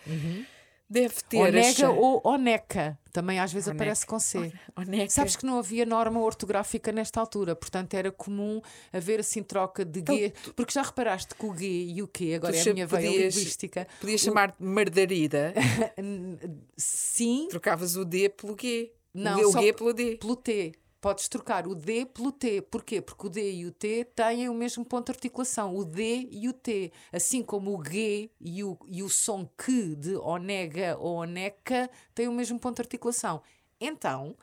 Deve 0.90 1.16
ter 1.28 1.38
Onega 1.38 1.90
ou 1.90 2.22
Oneca, 2.24 3.00
também 3.12 3.40
às 3.40 3.52
vezes 3.52 3.68
Oneca. 3.70 3.84
aparece 3.84 4.06
com 4.06 4.20
C. 4.20 4.52
Oneca. 4.76 5.10
Sabes 5.10 5.36
que 5.36 5.46
não 5.46 5.58
havia 5.58 5.86
norma 5.88 6.20
ortográfica 6.22 6.92
nesta 6.92 7.20
altura, 7.20 7.56
portanto 7.56 7.94
era 7.96 8.12
comum 8.12 8.62
haver 8.92 9.22
assim 9.22 9.42
troca 9.42 9.84
de 9.84 10.02
G, 10.08 10.34
porque 10.56 10.74
já 10.74 10.84
reparaste 10.84 11.34
que 11.34 11.46
o 11.46 11.56
G 11.58 11.66
e 11.66 12.04
o 12.04 12.08
Q, 12.08 12.36
agora 12.36 12.56
é 12.56 12.62
a 12.70 12.74
minha 12.74 12.86
veia 12.86 13.10
podias- 13.12 13.36
linguística, 13.36 13.88
Podias 14.02 14.22
chamar 14.22 14.52
de 14.52 14.64
mardarida, 14.64 15.54
sim, 16.78 17.48
trocavas 17.50 17.96
o 17.96 18.06
D 18.06 18.30
pelo 18.30 18.56
G. 18.60 18.92
Não, 19.14 19.36
o 19.36 19.38
G, 19.38 19.46
o 19.46 19.52
só 19.52 19.62
G 19.62 19.74
pelo 19.74 19.94
D. 19.94 20.18
pelo 20.18 20.36
T. 20.36 20.74
Podes 21.04 21.28
trocar 21.28 21.68
o 21.68 21.76
D 21.76 22.06
pelo 22.06 22.32
T. 22.32 22.62
Porquê? 22.62 23.02
Porque 23.02 23.28
o 23.28 23.30
D 23.30 23.52
e 23.56 23.66
o 23.66 23.74
T 23.74 24.06
têm 24.16 24.48
o 24.48 24.54
mesmo 24.54 24.86
ponto 24.86 25.08
de 25.08 25.12
articulação. 25.12 25.76
O 25.76 25.84
D 25.84 26.30
e 26.32 26.48
o 26.48 26.54
T. 26.54 26.94
Assim 27.12 27.44
como 27.44 27.78
o 27.78 27.84
G 27.84 28.32
e 28.40 28.64
o, 28.64 28.80
e 28.88 29.04
o 29.04 29.10
som 29.10 29.46
que 29.46 29.98
de 29.98 30.16
onega 30.16 30.98
ou 30.98 31.16
oneca 31.18 31.90
têm 32.16 32.30
o 32.30 32.32
mesmo 32.32 32.58
ponto 32.58 32.78
de 32.78 32.84
articulação. 32.84 33.42
Então, 33.82 34.34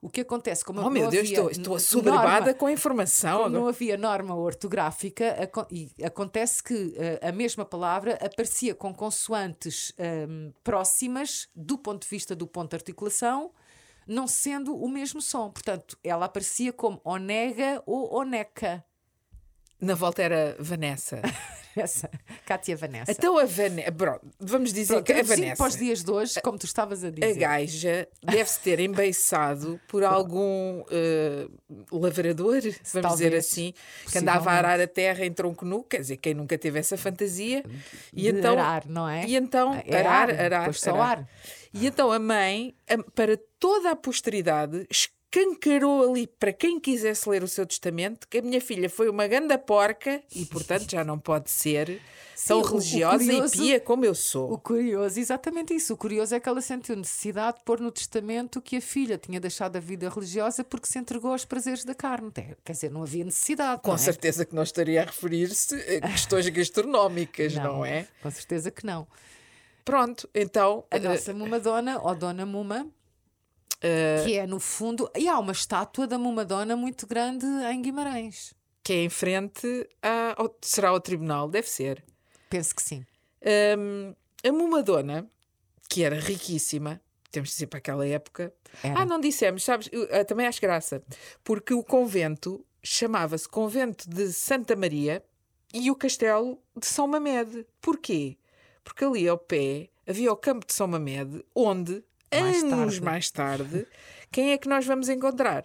o 0.00 0.08
que 0.08 0.22
acontece 0.22 0.64
como 0.64 0.80
Oh 0.80 0.88
meu 0.88 1.10
Deus, 1.10 1.28
estou, 1.28 1.50
estou 1.50 1.76
com 2.54 2.64
a 2.64 2.72
informação. 2.72 3.42
como 3.42 3.50
não 3.50 3.68
havia 3.68 3.98
norma 3.98 4.34
ortográfica, 4.34 5.36
e 5.70 5.90
acontece 6.02 6.62
que 6.62 6.94
eh, 6.96 7.20
a 7.28 7.30
mesma 7.30 7.66
palavra 7.66 8.14
aparecia 8.24 8.74
com 8.74 8.94
consoantes 8.94 9.92
ehm, 9.98 10.50
próximas 10.64 11.46
do 11.54 11.76
ponto 11.76 12.04
de 12.04 12.08
vista 12.08 12.34
do 12.34 12.46
ponto 12.46 12.70
de 12.70 12.76
articulação, 12.76 13.52
não 14.06 14.26
sendo 14.28 14.76
o 14.76 14.88
mesmo 14.88 15.20
som. 15.20 15.50
Portanto, 15.50 15.98
ela 16.02 16.26
aparecia 16.26 16.72
como 16.72 17.00
onega 17.04 17.82
ou 17.86 18.14
oneca. 18.14 18.84
Na 19.80 19.94
volta 19.94 20.22
era 20.22 20.56
Vanessa. 20.58 21.20
Essa, 21.76 22.10
Cátia 22.46 22.76
Vanessa. 22.76 23.12
Então 23.12 23.38
a 23.38 23.44
Vanessa. 23.44 23.92
Vamos 24.40 24.72
dizer 24.72 24.94
Pronto, 24.94 25.06
que 25.06 25.12
a 25.12 25.22
Vanessa. 25.22 25.56
para 25.56 25.68
os 25.68 25.76
dias 25.76 26.02
de 26.02 26.10
hoje, 26.10 26.40
como 26.42 26.58
tu 26.58 26.64
estavas 26.66 27.04
a 27.04 27.08
A 27.08 27.10
dizer. 27.10 27.34
gaja 27.34 28.08
deve-se 28.24 28.60
ter 28.60 28.80
embeiçado 28.80 29.78
por 29.88 30.02
algum 30.04 30.82
eh, 30.90 31.46
lavrador, 31.92 32.60
vamos 32.62 32.72
dizer 32.82 33.02
Talvez, 33.02 33.34
assim, 33.34 33.74
que 34.10 34.18
andava 34.18 34.50
a 34.50 34.54
arar 34.54 34.80
a 34.80 34.86
terra 34.86 35.24
em 35.24 35.32
tronco 35.32 35.64
nu, 35.64 35.82
quer 35.82 36.00
dizer, 36.00 36.16
quem 36.16 36.34
nunca 36.34 36.56
teve 36.58 36.78
essa 36.78 36.96
fantasia. 36.96 37.62
E 38.12 38.22
De 38.22 38.28
então, 38.38 38.52
arar, 38.54 38.84
não 38.88 39.08
é? 39.08 39.24
E 39.26 39.36
então, 39.36 39.74
É 39.86 39.98
arar, 39.98 40.30
ar, 40.30 40.40
arar, 40.40 40.70
arar. 40.70 41.00
ar. 41.18 41.28
E 41.74 41.86
então 41.86 42.10
a 42.10 42.18
mãe, 42.18 42.74
a- 42.88 43.02
para 43.12 43.38
toda 43.58 43.90
a 43.90 43.96
posteridade, 43.96 44.86
escancarou 45.34 46.08
ali 46.08 46.26
para 46.26 46.52
quem 46.52 46.78
quisesse 46.80 47.28
ler 47.28 47.42
o 47.42 47.48
seu 47.48 47.66
testamento 47.66 48.26
que 48.28 48.38
a 48.38 48.42
minha 48.42 48.60
filha 48.60 48.88
foi 48.88 49.08
uma 49.08 49.26
ganda 49.26 49.58
porca 49.58 50.22
e, 50.34 50.44
portanto, 50.46 50.90
já 50.90 51.04
não 51.04 51.18
pode 51.18 51.50
ser 51.50 52.00
tão 52.46 52.58
o- 52.58 52.62
o 52.62 52.66
religiosa 52.66 53.18
curioso- 53.18 53.54
e 53.54 53.58
pia 53.58 53.80
como 53.80 54.04
eu 54.04 54.14
sou. 54.14 54.52
O 54.52 54.58
curioso, 54.58 55.18
exatamente 55.20 55.74
isso. 55.74 55.94
O 55.94 55.96
curioso 55.96 56.34
é 56.34 56.40
que 56.40 56.48
ela 56.48 56.60
sentiu 56.60 56.96
necessidade 56.96 57.58
de 57.58 57.64
pôr 57.64 57.80
no 57.80 57.90
testamento 57.90 58.62
que 58.62 58.76
a 58.76 58.80
filha 58.80 59.18
tinha 59.18 59.40
deixado 59.40 59.76
a 59.76 59.80
vida 59.80 60.08
religiosa 60.08 60.62
porque 60.64 60.86
se 60.86 60.98
entregou 60.98 61.32
aos 61.32 61.44
prazeres 61.44 61.84
da 61.84 61.94
carne. 61.94 62.30
Quer 62.64 62.72
dizer, 62.72 62.90
não 62.90 63.02
havia 63.02 63.24
necessidade. 63.24 63.82
Com 63.82 63.88
não 63.88 63.94
é? 63.96 63.98
certeza 63.98 64.44
que 64.44 64.54
não 64.54 64.62
estaria 64.62 65.02
a 65.02 65.04
referir-se 65.06 65.74
a 65.74 66.08
questões 66.08 66.48
gastronómicas, 66.48 67.54
não, 67.54 67.84
é? 67.84 68.06
Com 68.22 68.30
certeza 68.30 68.70
que 68.70 68.86
não. 68.86 69.06
Pronto, 69.84 70.28
então. 70.34 70.84
A 70.90 70.96
eh, 70.96 71.00
nossa 71.00 71.32
Mumadona, 71.32 72.00
ou 72.02 72.14
Dona 72.14 72.44
Muma, 72.44 72.88
eh, 73.86 74.24
que 74.24 74.36
é 74.36 74.46
no 74.46 74.58
fundo. 74.58 75.10
E 75.16 75.28
há 75.28 75.38
uma 75.38 75.52
estátua 75.52 76.06
da 76.06 76.18
Mumadona 76.18 76.76
muito 76.76 77.06
grande 77.06 77.46
em 77.70 77.82
Guimarães. 77.82 78.54
que 78.82 78.92
é 78.92 79.04
em 79.04 79.08
frente 79.08 79.88
a, 80.02 80.34
ao, 80.40 80.56
será 80.60 80.90
ao 80.90 81.00
tribunal, 81.00 81.48
deve 81.48 81.68
ser. 81.68 82.04
Penso 82.48 82.74
que 82.74 82.82
sim. 82.82 83.04
Hum, 83.78 84.14
a 84.44 84.52
Mumadona, 84.52 85.28
que 85.88 86.04
era 86.04 86.18
riquíssima, 86.18 87.00
temos 87.30 87.50
de 87.50 87.54
dizer 87.54 87.66
para 87.66 87.78
aquela 87.78 88.06
época. 88.06 88.52
Era. 88.82 89.00
Ah, 89.00 89.04
não 89.04 89.20
dissemos, 89.20 89.64
sabes? 89.64 89.88
eu, 89.92 90.08
ah, 90.10 90.24
também 90.24 90.46
acho 90.46 90.60
graça, 90.60 91.02
porque 91.42 91.74
o 91.74 91.82
convento 91.82 92.64
chamava-se 92.82 93.48
Convento 93.48 94.08
de 94.08 94.32
Santa 94.32 94.76
Maria 94.76 95.22
e 95.74 95.90
o 95.90 95.96
Castelo 95.96 96.58
de 96.76 96.86
São 96.86 97.06
Mamede. 97.08 97.66
Porquê? 97.80 98.38
Porque 98.84 99.04
ali 99.04 99.28
ao 99.28 99.36
pé 99.36 99.90
havia 100.06 100.32
o 100.32 100.36
Campo 100.36 100.64
de 100.64 100.72
São 100.72 100.86
Mamede, 100.86 101.44
onde, 101.54 102.04
Mais 102.32 102.62
anos 102.62 102.70
tarde. 102.94 103.00
mais 103.02 103.30
tarde, 103.30 103.86
quem 104.30 104.52
é 104.52 104.58
que 104.58 104.68
nós 104.68 104.84
vamos 104.86 105.08
encontrar? 105.08 105.64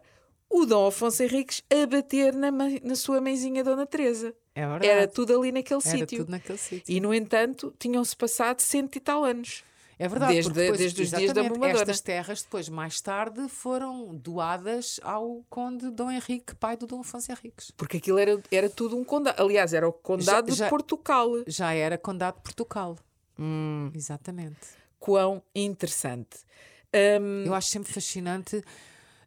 O 0.50 0.65
Dom 0.65 0.88
Afonso 0.88 1.24
Henriques 1.24 1.63
a 1.72 1.86
bater 1.88 2.34
na, 2.36 2.51
na 2.51 2.96
sua 2.96 3.22
mãezinha 3.22 3.63
Dona 3.63 3.86
Teresa. 3.86 4.34
É 4.53 4.62
verdade. 4.68 4.88
Era 4.88 5.08
tudo 5.08 5.39
ali 5.39 5.51
naquele 5.51 5.80
Era 5.86 5.98
sítio. 5.98 6.20
tudo 6.20 6.32
naquele 6.32 6.58
sítio. 6.58 6.94
E, 6.94 7.00
no 7.00 7.13
entanto, 7.13 7.74
tinham-se 7.80 8.15
passado 8.15 8.60
cento 8.62 8.98
e 8.98 9.00
tal 9.00 9.24
anos. 9.24 9.63
É 9.98 10.08
verdade, 10.10 10.34
Desde- 10.34 10.51
depois, 10.51 10.80
desde 10.80 11.03
os 11.03 11.10
dias 11.12 11.32
da 11.32 11.44
Mumadona. 11.44 11.68
Estas 11.74 12.01
terras, 12.01 12.41
depois, 12.41 12.68
mais 12.68 13.00
tarde, 13.00 13.48
foram 13.48 14.13
doadas 14.15 15.00
ao 15.03 15.46
Conde 15.50 15.89
Dom 15.91 16.10
Henrique, 16.12 16.56
pai 16.56 16.75
do 16.75 16.86
Dom 16.88 17.01
Afonso 17.01 17.32
Henriques. 17.32 17.72
Porque 17.77 17.98
aquilo 17.98 18.18
era, 18.18 18.41
era 18.51 18.68
tudo 18.70 18.98
um 18.98 19.03
condado. 19.06 19.39
Aliás, 19.41 19.74
era 19.74 19.88
o 19.88 19.94
condado 19.94 20.50
Já- 20.50 20.56
já- 20.56 20.63
de 20.65 20.70
Portugal. 20.72 21.30
Já 21.48 21.72
era 21.74 21.98
Condado 22.00 22.36
de 22.38 22.41
Portugal. 22.41 22.98
Hum. 23.39 23.91
Exatamente. 23.96 24.80
Quão 25.01 25.41
interessante. 25.53 26.38
Hum, 26.93 27.43
Eu 27.46 27.53
acho 27.53 27.67
sempre 27.70 27.91
fascinante 27.91 28.63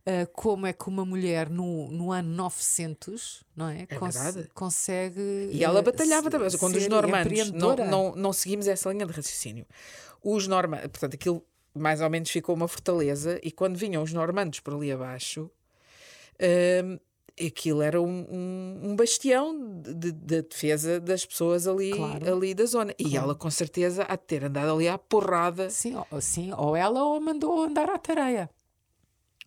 ah, 0.06 0.26
como 0.32 0.66
é 0.66 0.72
que 0.72 0.86
uma 0.88 1.04
mulher 1.04 1.50
no, 1.50 1.90
no 1.90 2.12
ano 2.12 2.28
900, 2.28 3.42
não 3.56 3.68
é? 3.68 3.82
É 3.88 3.96
Cons- 3.96 4.14
verdade. 4.14 4.48
consegue. 4.54 5.48
e 5.50 5.64
ela 5.64 5.80
ah, 5.80 5.82
batalhava 5.82 6.30
também. 6.30 6.48
Quando 6.58 6.76
os 6.76 6.86
normandos. 6.88 7.50
Não, 7.50 7.74
não, 7.90 8.14
não 8.14 8.32
seguimos 8.32 8.68
essa 8.68 8.90
linha 8.92 9.04
de 9.04 9.12
raciocínio. 9.12 9.66
Os 10.22 10.46
normandos. 10.46 10.86
Portanto, 10.86 11.14
aquilo 11.14 11.44
mais 11.74 12.00
ou 12.00 12.08
menos 12.08 12.30
ficou 12.30 12.54
uma 12.54 12.68
fortaleza. 12.68 13.40
E 13.42 13.50
quando 13.50 13.76
vinham 13.76 14.02
os 14.02 14.12
normandos 14.12 14.60
por 14.60 14.74
ali 14.74 14.92
abaixo. 14.92 15.50
Aquilo 17.40 17.82
era 17.82 18.00
um, 18.00 18.26
um- 18.30 18.80
um 18.90 18.96
bastião 18.96 19.80
de, 19.82 19.92
de- 19.94 20.12
de 20.12 20.42
defesa 20.42 21.00
das 21.00 21.26
pessoas 21.26 21.66
ali, 21.66 21.90
Claro. 21.90 22.34
ali 22.36 22.54
da 22.54 22.64
zona. 22.64 22.94
E 22.98 23.16
ela, 23.16 23.34
com 23.34 23.50
certeza, 23.50 24.04
há 24.08 24.14
de 24.14 24.22
ter 24.22 24.44
andado 24.44 24.72
ali 24.72 24.86
à 24.88 24.96
porrada. 24.96 25.68
Sim, 25.68 25.96
ou, 26.10 26.20
sim, 26.20 26.52
ou 26.52 26.76
ela 26.76 27.02
ou 27.02 27.20
mandou 27.20 27.64
andar 27.64 27.90
à 27.90 27.98
tareia. 27.98 28.48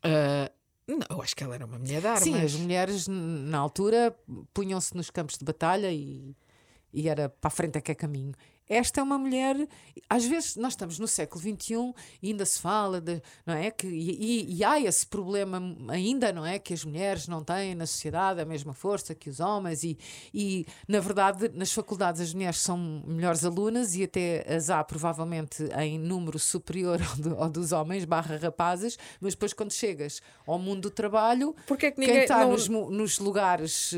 Ah, 0.04 0.52
não, 0.88 1.00
eu 1.10 1.22
acho 1.22 1.36
que 1.36 1.44
ela 1.44 1.56
era 1.56 1.66
uma 1.66 1.78
mulher 1.80 2.02
de 2.02 2.08
armas. 2.08 2.24
Sim, 2.24 2.42
as 2.42 2.54
mulheres 2.56 3.08
na 3.08 3.58
altura 3.58 4.14
punham-se 4.54 4.96
nos 4.96 5.10
campos 5.10 5.38
de 5.38 5.46
batalha 5.46 5.92
e, 5.92 6.36
e 6.94 7.08
era 7.10 7.30
para 7.30 7.48
a 7.48 7.52
frente 7.52 7.78
é 7.78 7.82
que 7.82 7.92
é 7.92 7.96
caminho. 7.96 8.34
Esta 8.70 9.00
é 9.00 9.04
uma 9.04 9.18
mulher. 9.18 9.68
Às 10.10 10.26
vezes 10.26 10.56
nós 10.56 10.74
estamos 10.74 11.00
no 11.00 11.08
século 11.08 11.42
XXI 11.42 11.94
e 12.22 12.32
ainda 12.32 12.46
se 12.46 12.60
fala 12.60 13.00
de, 13.00 13.22
não 13.46 13.54
é? 13.54 13.72
Que, 13.72 13.88
e, 13.88 14.58
e, 14.58 14.64
há 14.64 14.80
esse 14.80 15.06
problema 15.06 15.62
ainda, 15.90 16.32
não 16.32 16.46
é? 16.46 16.60
Que 16.60 16.74
as 16.74 16.84
mulheres 16.84 17.28
não 17.28 17.44
têm 17.44 17.76
na 17.76 17.86
sociedade 17.86 18.42
a 18.42 18.46
mesma 18.46 18.74
força 18.74 19.16
que 19.16 19.30
os 19.30 19.40
homens, 19.40 19.84
e, 19.84 19.98
e 20.34 20.66
na 20.88 21.00
verdade, 21.00 21.50
nas 21.54 21.72
faculdades 21.72 22.22
as 22.22 22.34
mulheres 22.34 22.60
são 22.60 22.78
melhores 23.06 23.46
alunas 23.46 23.96
e 23.96 24.04
até 24.04 24.46
as 24.54 24.70
há 24.70 24.84
provavelmente 24.84 25.64
em 25.80 25.98
número 25.98 26.38
superior 26.40 27.00
ao, 27.10 27.16
do, 27.18 27.44
ao 27.44 27.50
dos 27.50 27.72
homens, 27.72 28.06
barra 28.06 28.38
rapazes, 28.38 28.98
mas 29.20 29.34
depois 29.34 29.54
quando 29.54 29.72
chegas 29.72 30.22
ao 30.46 30.60
mundo 30.60 30.82
do 30.82 30.92
trabalho, 30.92 31.56
Porque 31.66 31.88
é 31.88 31.92
que 31.92 32.00
ninguém, 32.00 32.16
quem 32.16 32.24
está 32.24 32.42
não... 32.42 32.52
nos, 32.52 32.68
nos, 32.68 33.20
lugares 33.20 33.94
eh, 33.94 33.98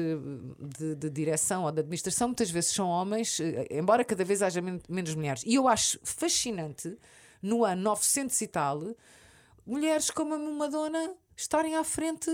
de, 0.60 0.96
de 0.96 1.10
direção 1.10 1.64
ou 1.64 1.72
de 1.72 1.80
administração 1.80 2.30
muitas 2.30 2.50
vezes 2.50 2.72
são 2.72 2.88
homens, 2.88 3.40
eh, 3.40 3.68
embora 3.72 4.04
cada 4.04 4.24
vez 4.24 4.42
haja 4.42 4.59
menos 4.62 5.16
mulheres. 5.16 5.44
E 5.46 5.56
eu 5.56 5.68
acho 5.68 6.00
fascinante, 6.04 6.98
no 7.42 7.64
ano 7.64 7.82
900 7.84 8.42
e 8.42 8.48
tal, 8.48 8.96
mulheres 9.66 10.10
como 10.10 10.34
a 10.34 10.38
Madonna 10.38 11.14
estarem 11.36 11.76
à 11.76 11.84
frente 11.84 12.30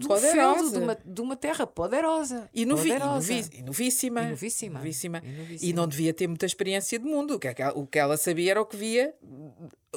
um 0.00 0.16
feudo, 0.16 0.70
de 0.72 0.78
uma, 0.78 0.98
de 1.04 1.20
uma 1.20 1.36
terra 1.36 1.66
poderosa. 1.66 2.48
E, 2.52 2.66
novi, 2.66 2.90
poderosa. 2.90 3.32
E, 3.32 3.36
novi, 3.36 3.58
e 3.58 3.62
novíssima. 3.62 4.22
E 4.22 4.28
novíssima. 4.30 4.78
novíssima. 4.80 5.22
E 5.24 5.30
novíssima. 5.30 5.68
E 5.68 5.72
não 5.72 5.86
devia 5.86 6.12
ter 6.12 6.26
muita 6.26 6.46
experiência 6.46 6.98
de 6.98 7.04
mundo. 7.04 7.34
O 7.34 7.38
que, 7.38 7.48
é 7.48 7.68
o 7.74 7.86
que 7.86 7.98
ela 7.98 8.16
sabia 8.16 8.52
era 8.52 8.60
o 8.60 8.66
que 8.66 8.76
via, 8.76 9.14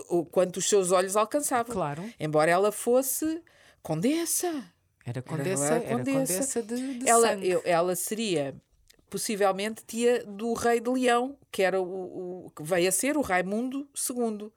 o 0.09 0.23
quanto 0.25 0.57
os 0.57 0.69
seus 0.69 0.91
olhos 0.91 1.15
alcançavam. 1.15 1.73
Claro. 1.73 2.03
Embora 2.19 2.51
ela 2.51 2.71
fosse 2.71 3.41
condessa. 3.81 4.63
Era 5.05 5.21
condessa, 5.21 5.65
era, 5.65 5.83
era 5.83 5.97
condessa. 5.97 6.61
de, 6.61 6.99
de 6.99 7.09
ela, 7.09 7.33
eu, 7.35 7.61
ela 7.63 7.95
seria 7.95 8.53
possivelmente 9.09 9.83
tia 9.85 10.23
do 10.25 10.53
rei 10.53 10.79
de 10.79 10.89
Leão, 10.89 11.37
que 11.51 11.63
era 11.63 11.81
o, 11.81 12.45
o 12.47 12.51
que 12.51 12.63
veio 12.63 12.89
a 12.89 12.91
ser 12.91 13.17
o 13.17 13.21
Raimundo 13.21 13.87
II. 14.09 14.51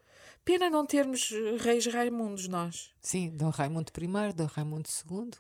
Pena 0.45 0.71
não 0.71 0.87
termos 0.87 1.33
reis 1.61 1.87
Raimundos 1.87 2.49
nós. 2.49 2.91
Sim, 3.01 3.31
Dom 3.31 3.51
Raimundo 3.51 3.93
I, 3.97 4.33
Dom 4.33 4.47
Raimundo 4.47 4.89
II, 5.11 5.31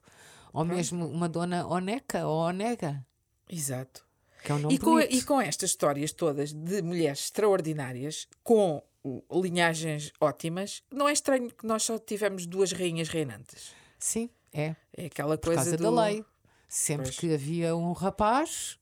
ou 0.52 0.64
mesmo 0.64 1.07
uma 1.09 1.29
dona 1.29 1.67
Oneca 1.67 2.26
ou 2.26 2.40
Onega. 2.40 3.05
Exato. 3.49 4.05
Que 4.45 4.52
é 4.52 4.55
um 4.55 4.59
nome 4.59 4.75
E 4.75 4.79
com, 4.79 4.90
bonito. 4.93 5.14
e 5.14 5.23
com 5.23 5.40
estas 5.40 5.71
histórias 5.71 6.12
todas 6.12 6.52
de 6.52 6.83
mulheres 6.83 7.21
extraordinárias, 7.21 8.29
com 8.43 8.83
linhagens 9.33 10.12
ótimas, 10.21 10.83
não 10.90 11.09
é 11.09 11.12
estranho 11.12 11.50
que 11.50 11.67
nós 11.67 11.83
só 11.83 11.99
tivemos 11.99 12.47
duas 12.47 12.71
rainhas 12.73 13.09
reinantes. 13.09 13.73
Sim, 13.99 14.31
é. 14.52 14.76
É 14.97 15.07
aquela 15.07 15.37
Por 15.37 15.47
coisa 15.47 15.62
causa 15.62 15.76
do... 15.76 15.83
da 15.95 16.05
lei. 16.05 16.25
Sempre 16.69 17.07
Pois. 17.07 17.19
que 17.19 17.35
havia 17.35 17.75
um 17.75 17.93
rapaz, 17.93 18.79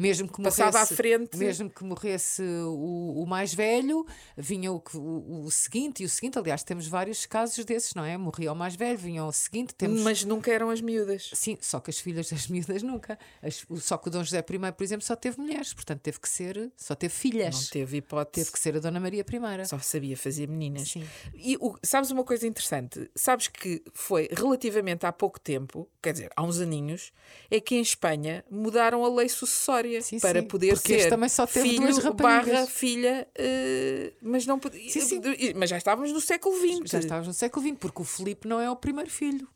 mesmo 0.00 0.28
que 0.28 0.42
Passava 0.42 0.72
morresse, 0.72 0.92
à 0.92 0.96
frente. 0.96 1.36
mesmo 1.36 1.68
que 1.70 1.84
morresse 1.84 2.42
o, 2.42 3.22
o 3.22 3.26
mais 3.26 3.52
velho, 3.54 4.06
vinha 4.36 4.72
o, 4.72 4.82
o, 4.94 5.44
o 5.44 5.50
seguinte 5.50 6.02
e 6.02 6.06
o 6.06 6.08
seguinte. 6.08 6.38
Aliás, 6.38 6.62
temos 6.62 6.86
vários 6.86 7.26
casos 7.26 7.64
desses, 7.64 7.94
não 7.94 8.04
é? 8.04 8.16
Morria 8.16 8.52
o 8.52 8.56
mais 8.56 8.74
velho, 8.76 8.96
vinha 8.98 9.24
o 9.24 9.32
seguinte. 9.32 9.74
Temos 9.74 10.00
Mas 10.02 10.24
nunca 10.24 10.50
eram 10.52 10.70
as 10.70 10.80
miúdas. 10.80 11.30
Sim, 11.34 11.58
só 11.60 11.80
que 11.80 11.90
as 11.90 11.98
filhas 11.98 12.30
das 12.30 12.48
miúdas 12.48 12.82
nunca. 12.82 13.18
As- 13.42 13.64
só 13.80 13.98
que 13.98 14.08
o 14.08 14.10
Dom 14.10 14.24
José 14.24 14.38
I, 14.38 14.72
por 14.72 14.82
exemplo, 14.84 15.04
só 15.04 15.14
teve 15.16 15.38
mulheres, 15.40 15.72
portanto 15.74 16.00
teve 16.00 16.18
que 16.20 16.28
ser, 16.28 16.70
só 16.76 16.94
teve 16.94 17.12
filhas. 17.12 17.54
Não 17.54 17.68
teve 17.70 17.96
hipótese. 17.98 18.44
Teve 18.46 18.52
que 18.52 18.58
ser 18.58 18.76
a 18.76 18.80
Dona 18.80 19.00
Maria 19.00 19.24
I. 19.28 19.66
Só 19.66 19.78
sabia 19.78 20.16
fazer 20.16 20.48
meninas. 20.48 20.90
Sim. 20.90 21.04
E 21.34 21.58
sabes 21.82 22.10
uma 22.10 22.24
coisa 22.24 22.46
interessante? 22.46 23.10
Sabes 23.14 23.48
que 23.48 23.82
foi 23.92 24.28
relativamente 24.32 25.04
há 25.04 25.12
pouco 25.12 25.38
tempo, 25.40 25.88
quer 26.02 26.12
dizer, 26.12 26.30
há 26.36 26.42
uns 26.42 26.60
aninhos, 26.60 27.12
é 27.50 27.60
que 27.60 27.74
em 27.74 27.80
Espanha 27.82 28.44
mudaram 28.50 29.04
a 29.04 29.08
lei 29.14 29.28
sucessória 29.28 29.89
Sim, 30.02 30.20
para 30.20 30.40
sim, 30.40 30.46
poder 30.48 30.74
porque 30.74 31.00
ser 31.00 31.08
também 31.10 31.28
só 31.28 31.46
teve 31.46 31.68
filho 31.68 31.82
duas 31.86 31.98
raparigas. 31.98 32.46
barra 32.54 32.66
filha, 32.66 33.28
eh, 33.34 34.12
mas 34.22 34.46
não 34.46 34.58
podia. 34.58 34.90
Sim. 34.90 35.20
Mas 35.56 35.70
já 35.70 35.76
estávamos 35.78 36.12
no 36.12 36.20
século 36.20 36.56
XX. 36.56 36.90
Já 36.90 36.98
estávamos 36.98 37.28
no 37.28 37.34
século 37.34 37.66
XX, 37.66 37.76
porque 37.78 38.02
o 38.02 38.04
Filipe 38.04 38.46
não 38.48 38.60
é 38.60 38.70
o 38.70 38.76
primeiro 38.76 39.10
filho 39.10 39.48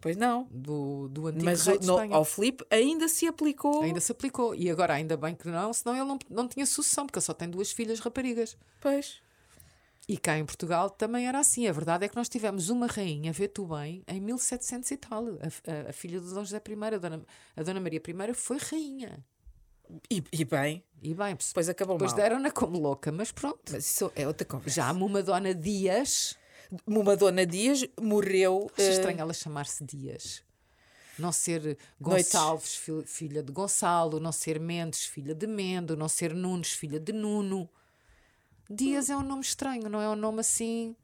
Pois 0.00 0.16
não. 0.16 0.48
do, 0.50 1.08
do 1.08 1.26
antigo 1.28 1.44
Mas 1.44 1.66
rei 1.66 1.78
de 1.78 1.86
no- 1.86 1.94
Espanha. 1.94 2.14
ao 2.16 2.24
Filipe 2.24 2.64
ainda 2.70 3.06
se 3.08 3.26
aplicou. 3.26 3.82
Ainda 3.82 4.00
se 4.00 4.10
aplicou. 4.12 4.54
E 4.54 4.68
agora, 4.70 4.94
ainda 4.94 5.16
bem 5.16 5.34
que 5.34 5.46
não, 5.48 5.72
senão 5.72 5.94
ele 5.96 6.04
não, 6.04 6.18
não 6.28 6.48
tinha 6.48 6.66
sucessão, 6.66 7.06
porque 7.06 7.18
ele 7.18 7.24
só 7.24 7.32
tem 7.32 7.48
duas 7.48 7.70
filhas 7.72 8.00
raparigas. 8.00 8.56
Pois. 8.80 9.20
E 10.08 10.18
cá 10.18 10.36
em 10.36 10.44
Portugal 10.44 10.90
também 10.90 11.28
era 11.28 11.38
assim. 11.38 11.68
A 11.68 11.72
verdade 11.72 12.04
é 12.04 12.08
que 12.08 12.16
nós 12.16 12.28
tivemos 12.28 12.68
uma 12.68 12.88
rainha, 12.88 13.32
vê 13.32 13.46
tu 13.46 13.64
bem, 13.64 14.02
em 14.08 14.20
1700 14.20 14.90
e 14.90 14.96
tal. 14.96 15.24
A, 15.28 15.86
a- 15.86 15.90
a 15.90 15.92
filha 15.92 16.20
do 16.20 16.26
Dom 16.34 16.44
José 16.44 16.56
I, 16.68 16.94
a 16.94 16.98
Dona, 16.98 17.22
a 17.56 17.62
Dona 17.62 17.78
Maria 17.80 18.02
I, 18.04 18.34
foi 18.34 18.58
rainha. 18.58 19.24
E, 20.10 20.22
e 20.32 20.44
bem, 20.44 20.82
E 21.02 21.14
bem, 21.14 21.34
depois 21.36 21.68
acabou 21.68 21.96
depois 21.96 22.12
mal. 22.12 22.20
deram-na 22.20 22.50
como 22.50 22.78
louca, 22.78 23.10
mas 23.12 23.30
pronto. 23.32 23.60
Mas 23.72 23.84
isso 23.86 24.10
é 24.14 24.26
outra 24.26 24.46
conversa. 24.46 24.74
Já 24.76 24.88
a 24.88 24.92
uma 24.92 25.22
Dona 25.22 25.54
Dias, 25.54 26.36
Uma 26.86 27.16
Dona 27.16 27.44
Dias 27.46 27.84
morreu. 28.00 28.70
acho 28.76 28.82
eh, 28.88 28.90
estranho 28.92 29.20
ela 29.20 29.32
chamar-se 29.34 29.84
Dias. 29.84 30.42
Não 31.18 31.30
ser 31.30 31.76
Gonçalves, 32.00 32.74
fi- 32.74 33.04
filha 33.06 33.42
de 33.42 33.52
Gonçalo, 33.52 34.18
não 34.18 34.32
ser 34.32 34.58
Mendes, 34.58 35.04
filha 35.04 35.34
de 35.34 35.46
Mendo, 35.46 35.94
não 35.96 36.08
ser 36.08 36.34
Nunes, 36.34 36.72
filha 36.72 36.98
de 36.98 37.12
Nuno. 37.12 37.68
Dias 38.70 39.10
é 39.10 39.16
um 39.16 39.22
nome 39.22 39.42
estranho, 39.42 39.88
não 39.90 40.00
é 40.00 40.08
um 40.08 40.16
nome 40.16 40.40
assim. 40.40 40.96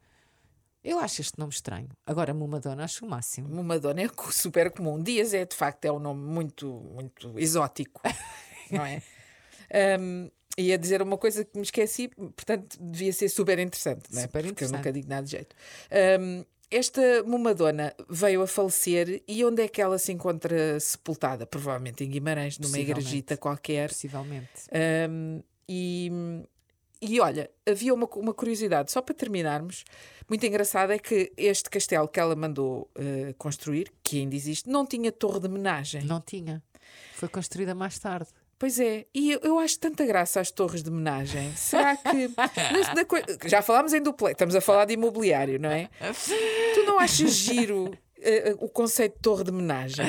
Eu 0.83 0.97
acho 0.99 1.21
este 1.21 1.37
nome 1.37 1.51
estranho. 1.53 1.89
Agora, 2.05 2.33
Mumadona, 2.33 2.85
acho 2.85 3.05
o 3.05 3.09
máximo. 3.09 3.47
Uma 3.61 3.77
dona 3.77 4.01
é 4.01 4.09
super 4.31 4.71
comum. 4.71 5.01
Dias 5.03 5.33
é, 5.33 5.45
de 5.45 5.55
facto, 5.55 5.85
é 5.85 5.91
um 5.91 5.99
nome 5.99 6.21
muito, 6.23 6.67
muito 6.67 7.37
exótico, 7.37 8.01
não 8.73 8.85
é? 8.85 9.01
Um, 9.99 10.29
ia 10.57 10.77
dizer 10.77 11.01
uma 11.01 11.17
coisa 11.17 11.45
que 11.45 11.55
me 11.55 11.63
esqueci, 11.63 12.09
portanto, 12.09 12.77
devia 12.79 13.13
ser 13.13 13.29
super 13.29 13.59
interessante, 13.59 14.11
não 14.11 14.19
é? 14.19 14.23
Super 14.23 14.43
Porque 14.45 14.63
eu 14.63 14.71
nunca 14.71 14.91
digo 14.91 15.07
nada 15.07 15.23
de 15.23 15.31
jeito. 15.31 15.55
Um, 16.19 16.43
esta 16.71 17.23
Mumadona 17.23 17.95
veio 18.07 18.43
a 18.43 18.47
falecer 18.47 19.23
e 19.27 19.43
onde 19.43 19.63
é 19.63 19.67
que 19.67 19.81
ela 19.81 19.97
se 19.97 20.11
encontra 20.11 20.79
sepultada? 20.79 21.47
Provavelmente 21.47 22.03
em 22.03 22.09
Guimarães, 22.09 22.59
numa 22.59 22.77
igrejita 22.77 23.35
qualquer. 23.37 23.89
Possivelmente. 23.89 24.67
Um, 25.09 25.41
e, 25.67 26.11
e 27.01 27.19
olha, 27.19 27.49
havia 27.67 27.93
uma, 27.93 28.07
uma 28.15 28.33
curiosidade, 28.33 28.91
só 28.91 29.01
para 29.01 29.15
terminarmos, 29.15 29.83
muito 30.29 30.45
engraçada, 30.45 30.93
é 30.93 30.99
que 30.99 31.31
este 31.37 31.69
castelo 31.69 32.07
que 32.07 32.19
ela 32.19 32.35
mandou 32.35 32.89
eh, 32.95 33.33
construir, 33.37 33.91
que 34.03 34.19
ainda 34.19 34.35
existe, 34.35 34.69
não 34.69 34.85
tinha 34.85 35.11
torre 35.11 35.39
de 35.39 35.47
homenagem. 35.47 36.03
Não 36.03 36.21
tinha. 36.21 36.61
Foi 37.15 37.29
construída 37.29 37.73
mais 37.73 37.97
tarde. 37.97 38.29
Pois 38.59 38.77
é, 38.77 39.05
e 39.15 39.31
eu, 39.31 39.39
eu 39.41 39.57
acho 39.57 39.79
tanta 39.79 40.05
graça 40.05 40.41
às 40.41 40.51
torres 40.51 40.83
de 40.83 40.89
homenagem. 40.89 41.49
Será 41.55 41.95
que. 41.95 42.29
já 43.47 43.61
falámos 43.61 43.93
em 43.93 44.01
duplex, 44.01 44.33
estamos 44.33 44.53
a 44.53 44.59
falar 44.59 44.83
de 44.83 44.95
imobiliário, 44.95 45.57
não 45.57 45.69
é? 45.71 45.89
Tu 46.75 46.83
não 46.83 46.99
achas 46.99 47.31
giro 47.31 47.97
eh, 48.19 48.53
o 48.59 48.67
conceito 48.67 49.15
de 49.15 49.21
torre 49.21 49.45
de 49.45 49.49
homenagem? 49.51 50.05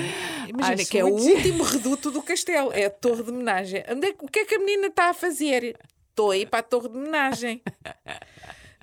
Imagina 0.49 0.75
Acho 0.75 0.91
que 0.91 0.99
é 0.99 1.05
o 1.05 1.17
giro. 1.17 1.37
último 1.37 1.63
reduto 1.63 2.11
do 2.11 2.21
castelo, 2.21 2.73
é 2.73 2.87
a 2.87 2.91
torre 2.91 3.23
de 3.23 3.31
homenagem. 3.31 3.85
Onde 3.89 4.09
é, 4.09 4.15
o 4.19 4.27
que 4.27 4.41
é 4.41 4.45
que 4.45 4.57
a 4.57 4.59
menina 4.59 4.89
está 4.89 5.11
a 5.11 5.15
fazer? 5.15 5.79
Estou 6.09 6.33
aí 6.33 6.45
para 6.45 6.59
a 6.59 6.63
torre 6.65 6.89
de 6.89 6.99
homenagem. 6.99 7.63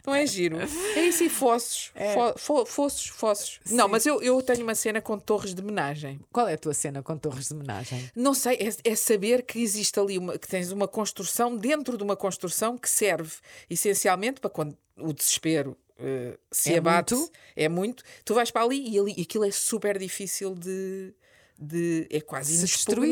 Não 0.08 0.16
é 0.16 0.26
giro? 0.26 0.58
É 0.96 1.02
isso 1.06 1.24
e 1.26 1.30
fossos. 1.30 1.92
Fo, 2.14 2.40
fo, 2.40 2.66
fossos, 2.66 3.08
fossos. 3.08 3.60
Não, 3.70 3.90
mas 3.90 4.06
eu, 4.06 4.22
eu 4.24 4.42
tenho 4.42 4.64
uma 4.64 4.74
cena 4.74 5.02
com 5.02 5.20
torres 5.20 5.54
de 5.54 5.62
homenagem. 5.62 6.20
Qual 6.32 6.48
é 6.48 6.54
a 6.54 6.58
tua 6.58 6.74
cena 6.74 7.04
com 7.04 7.18
torres 7.18 7.50
de 7.50 7.54
homenagem? 7.54 8.10
Não 8.16 8.34
sei, 8.34 8.56
é, 8.56 8.92
é 8.92 8.96
saber 8.96 9.44
que 9.44 9.60
existe 9.62 10.00
ali 10.00 10.18
uma, 10.18 10.38
que 10.38 10.48
tens 10.48 10.72
uma 10.72 10.88
construção 10.88 11.58
dentro 11.58 11.98
de 11.98 12.04
uma 12.04 12.16
construção 12.16 12.78
que 12.78 12.90
serve 12.90 13.34
essencialmente 13.70 14.40
para 14.40 14.50
quando 14.50 14.78
o 14.98 15.12
desespero 15.12 15.78
eh, 16.00 16.38
se 16.52 16.74
É 16.74 16.78
abate, 16.78 17.14
muito? 17.14 17.32
é 17.56 17.68
muito, 17.70 18.04
tu 18.24 18.34
vais 18.34 18.50
para 18.50 18.64
ali 18.64 18.90
e 18.90 18.98
ali 18.98 19.12
aquilo 19.22 19.44
é 19.44 19.52
super 19.52 19.98
difícil 20.00 20.56
de, 20.56 21.14
de 21.60 22.08
é 22.10 22.22
quase 22.22 22.56
Se 22.56 22.66
destruir. 22.66 23.10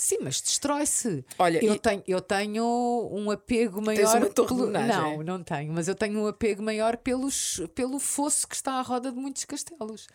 Sim, 0.00 0.16
mas 0.22 0.40
destrói-se. 0.40 1.22
Olha, 1.38 1.62
eu, 1.62 1.74
e- 1.74 1.78
tenho, 1.78 2.02
eu 2.08 2.22
tenho 2.22 2.64
um 3.12 3.30
apego 3.30 3.82
maior. 3.82 4.16
uma 4.16 4.30
torre 4.30 4.48
pelo-? 4.48 4.70
Não, 4.70 5.22
não 5.22 5.42
tenho, 5.44 5.70
mas 5.74 5.88
eu 5.88 5.94
tenho 5.94 6.20
um 6.20 6.26
apego 6.26 6.62
maior 6.62 6.96
pelos, 6.96 7.60
pelo 7.74 8.00
fosso 8.00 8.48
que 8.48 8.54
está 8.54 8.76
à 8.78 8.80
roda 8.80 9.12
de 9.12 9.18
muitos 9.18 9.44
castelos. 9.44 10.08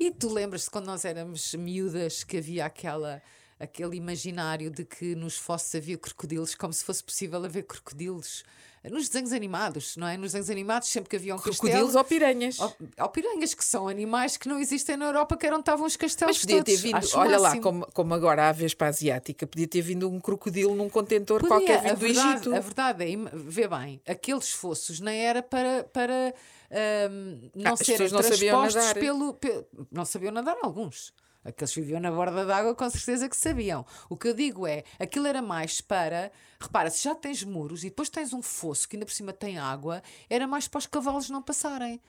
E 0.00 0.10
tu 0.10 0.28
lembras-te 0.32 0.68
quando 0.68 0.86
nós 0.86 1.04
éramos 1.04 1.54
miúdas 1.54 2.24
que 2.24 2.38
havia 2.38 2.64
aquela, 2.66 3.22
aquele 3.60 3.96
imaginário 3.96 4.70
de 4.70 4.84
que 4.84 5.14
nos 5.14 5.36
fossos 5.36 5.72
havia 5.74 5.96
crocodilos, 5.98 6.54
como 6.54 6.72
se 6.72 6.82
fosse 6.84 7.04
possível 7.04 7.44
haver 7.44 7.64
crocodilos 7.64 8.42
nos 8.90 9.10
desenhos 9.10 9.32
animados, 9.34 9.94
não 9.98 10.06
é? 10.08 10.16
Nos 10.16 10.28
desenhos 10.32 10.48
animados, 10.48 10.88
sempre 10.88 11.10
que 11.10 11.16
havia 11.16 11.34
um 11.34 11.38
Crocodilos 11.38 11.80
castelo. 11.92 11.98
ou 11.98 12.04
piranhas. 12.04 12.58
Ou, 12.58 12.74
ou 13.00 13.08
piranhas, 13.10 13.52
que 13.52 13.62
são 13.62 13.86
animais 13.86 14.38
que 14.38 14.48
não 14.48 14.58
existem 14.58 14.96
na 14.96 15.04
Europa, 15.04 15.36
que 15.36 15.46
eram 15.46 15.60
estavam 15.60 15.84
os 15.84 15.96
castelos 15.96 16.36
Mas 16.38 16.40
podia 16.46 16.64
ter 16.64 16.76
vindo, 16.78 16.96
Acho 16.96 17.18
olha 17.18 17.36
lá, 17.38 17.48
máximo. 17.50 17.62
como, 17.62 17.86
como 17.92 18.14
agora 18.14 18.44
há 18.44 18.48
a 18.48 18.52
Vespa 18.52 18.86
Asiática, 18.86 19.46
podia 19.46 19.68
ter 19.68 19.82
vindo 19.82 20.08
um 20.08 20.18
crocodilo 20.18 20.74
num 20.74 20.88
contentor 20.88 21.40
Podia, 21.42 21.56
qualquer 21.58 21.78
a 21.78 21.82
vindo 21.82 21.98
do 21.98 22.06
verdade, 22.06 22.30
Egito. 22.36 22.54
A 22.54 22.60
verdade 22.60 23.04
é, 23.04 23.16
vê 23.34 23.68
bem, 23.68 24.00
aqueles 24.08 24.50
fossos 24.50 24.98
nem 24.98 25.26
era 25.26 25.42
para, 25.42 25.84
para 25.84 26.34
ahm, 26.70 27.50
não 27.54 27.72
Ah, 27.74 27.76
serem 27.76 28.10
não 28.10 28.18
transpostos 28.22 28.74
nadar. 28.74 28.94
pelo, 28.94 29.34
pe- 29.34 29.66
Não 29.92 30.06
sabiam 30.06 30.32
nadar 30.32 30.56
alguns. 30.62 31.12
Aqueles 31.44 31.72
que 31.72 31.80
viviam 31.80 32.00
na 32.00 32.10
borda 32.12 32.44
d'água 32.44 32.74
com 32.74 32.90
certeza 32.90 33.28
que 33.28 33.36
sabiam. 33.36 33.84
O 34.10 34.16
que 34.16 34.28
eu 34.28 34.34
digo 34.34 34.66
é, 34.66 34.84
aquilo 34.98 35.26
era 35.26 35.40
mais 35.40 35.80
para. 35.80 36.30
Repara, 36.60 36.90
se 36.90 37.02
já 37.04 37.14
tens 37.14 37.42
muros 37.42 37.82
e 37.82 37.88
depois 37.88 38.10
tens 38.10 38.32
um 38.34 38.42
fosso 38.42 38.86
que 38.88 38.96
ainda 38.96 39.06
por 39.06 39.12
cima 39.12 39.32
tem 39.32 39.58
água, 39.58 40.02
era 40.28 40.46
mais 40.46 40.68
para 40.68 40.78
os 40.80 40.86
cavalos 40.86 41.30
não 41.30 41.40
passarem. 41.42 42.00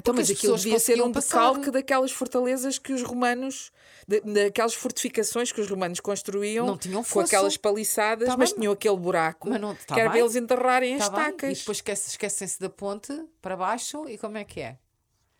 Então, 0.00 0.14
mas 0.14 0.30
as 0.30 0.36
aquilo 0.36 0.56
devia 0.56 0.78
ser 0.78 1.02
um 1.02 1.10
decalque 1.10 1.72
daquelas 1.72 2.12
fortalezas 2.12 2.78
que 2.78 2.92
os 2.92 3.02
romanos, 3.02 3.72
daquelas 4.32 4.72
fortificações 4.72 5.50
que 5.50 5.60
os 5.60 5.68
romanos 5.68 5.98
construíam 5.98 6.64
Não 6.68 6.78
tinham 6.78 7.02
com 7.02 7.08
fosso. 7.08 7.26
aquelas 7.26 7.56
paliçadas, 7.56 8.28
Tá 8.28 8.36
mas 8.36 8.50
bem. 8.52 8.60
tinham 8.60 8.72
aquele 8.72 8.96
buraco 8.96 9.50
Mas 9.50 9.60
não- 9.60 9.74
tá 9.74 9.94
que 9.96 10.00
era 10.00 10.02
para 10.04 10.12
bem. 10.12 10.20
eles 10.22 10.36
enterrarem 10.36 10.94
as 10.94 11.08
Tá 11.08 11.10
bem? 11.16 11.20
estacas. 11.26 11.56
E 11.56 11.60
depois 11.60 11.78
esquece- 11.78 12.10
esquecem-se 12.10 12.60
da 12.60 12.70
ponte 12.70 13.12
para 13.42 13.56
baixo 13.56 14.08
e 14.08 14.16
como 14.16 14.36
é 14.38 14.44
que 14.44 14.60
é? 14.60 14.78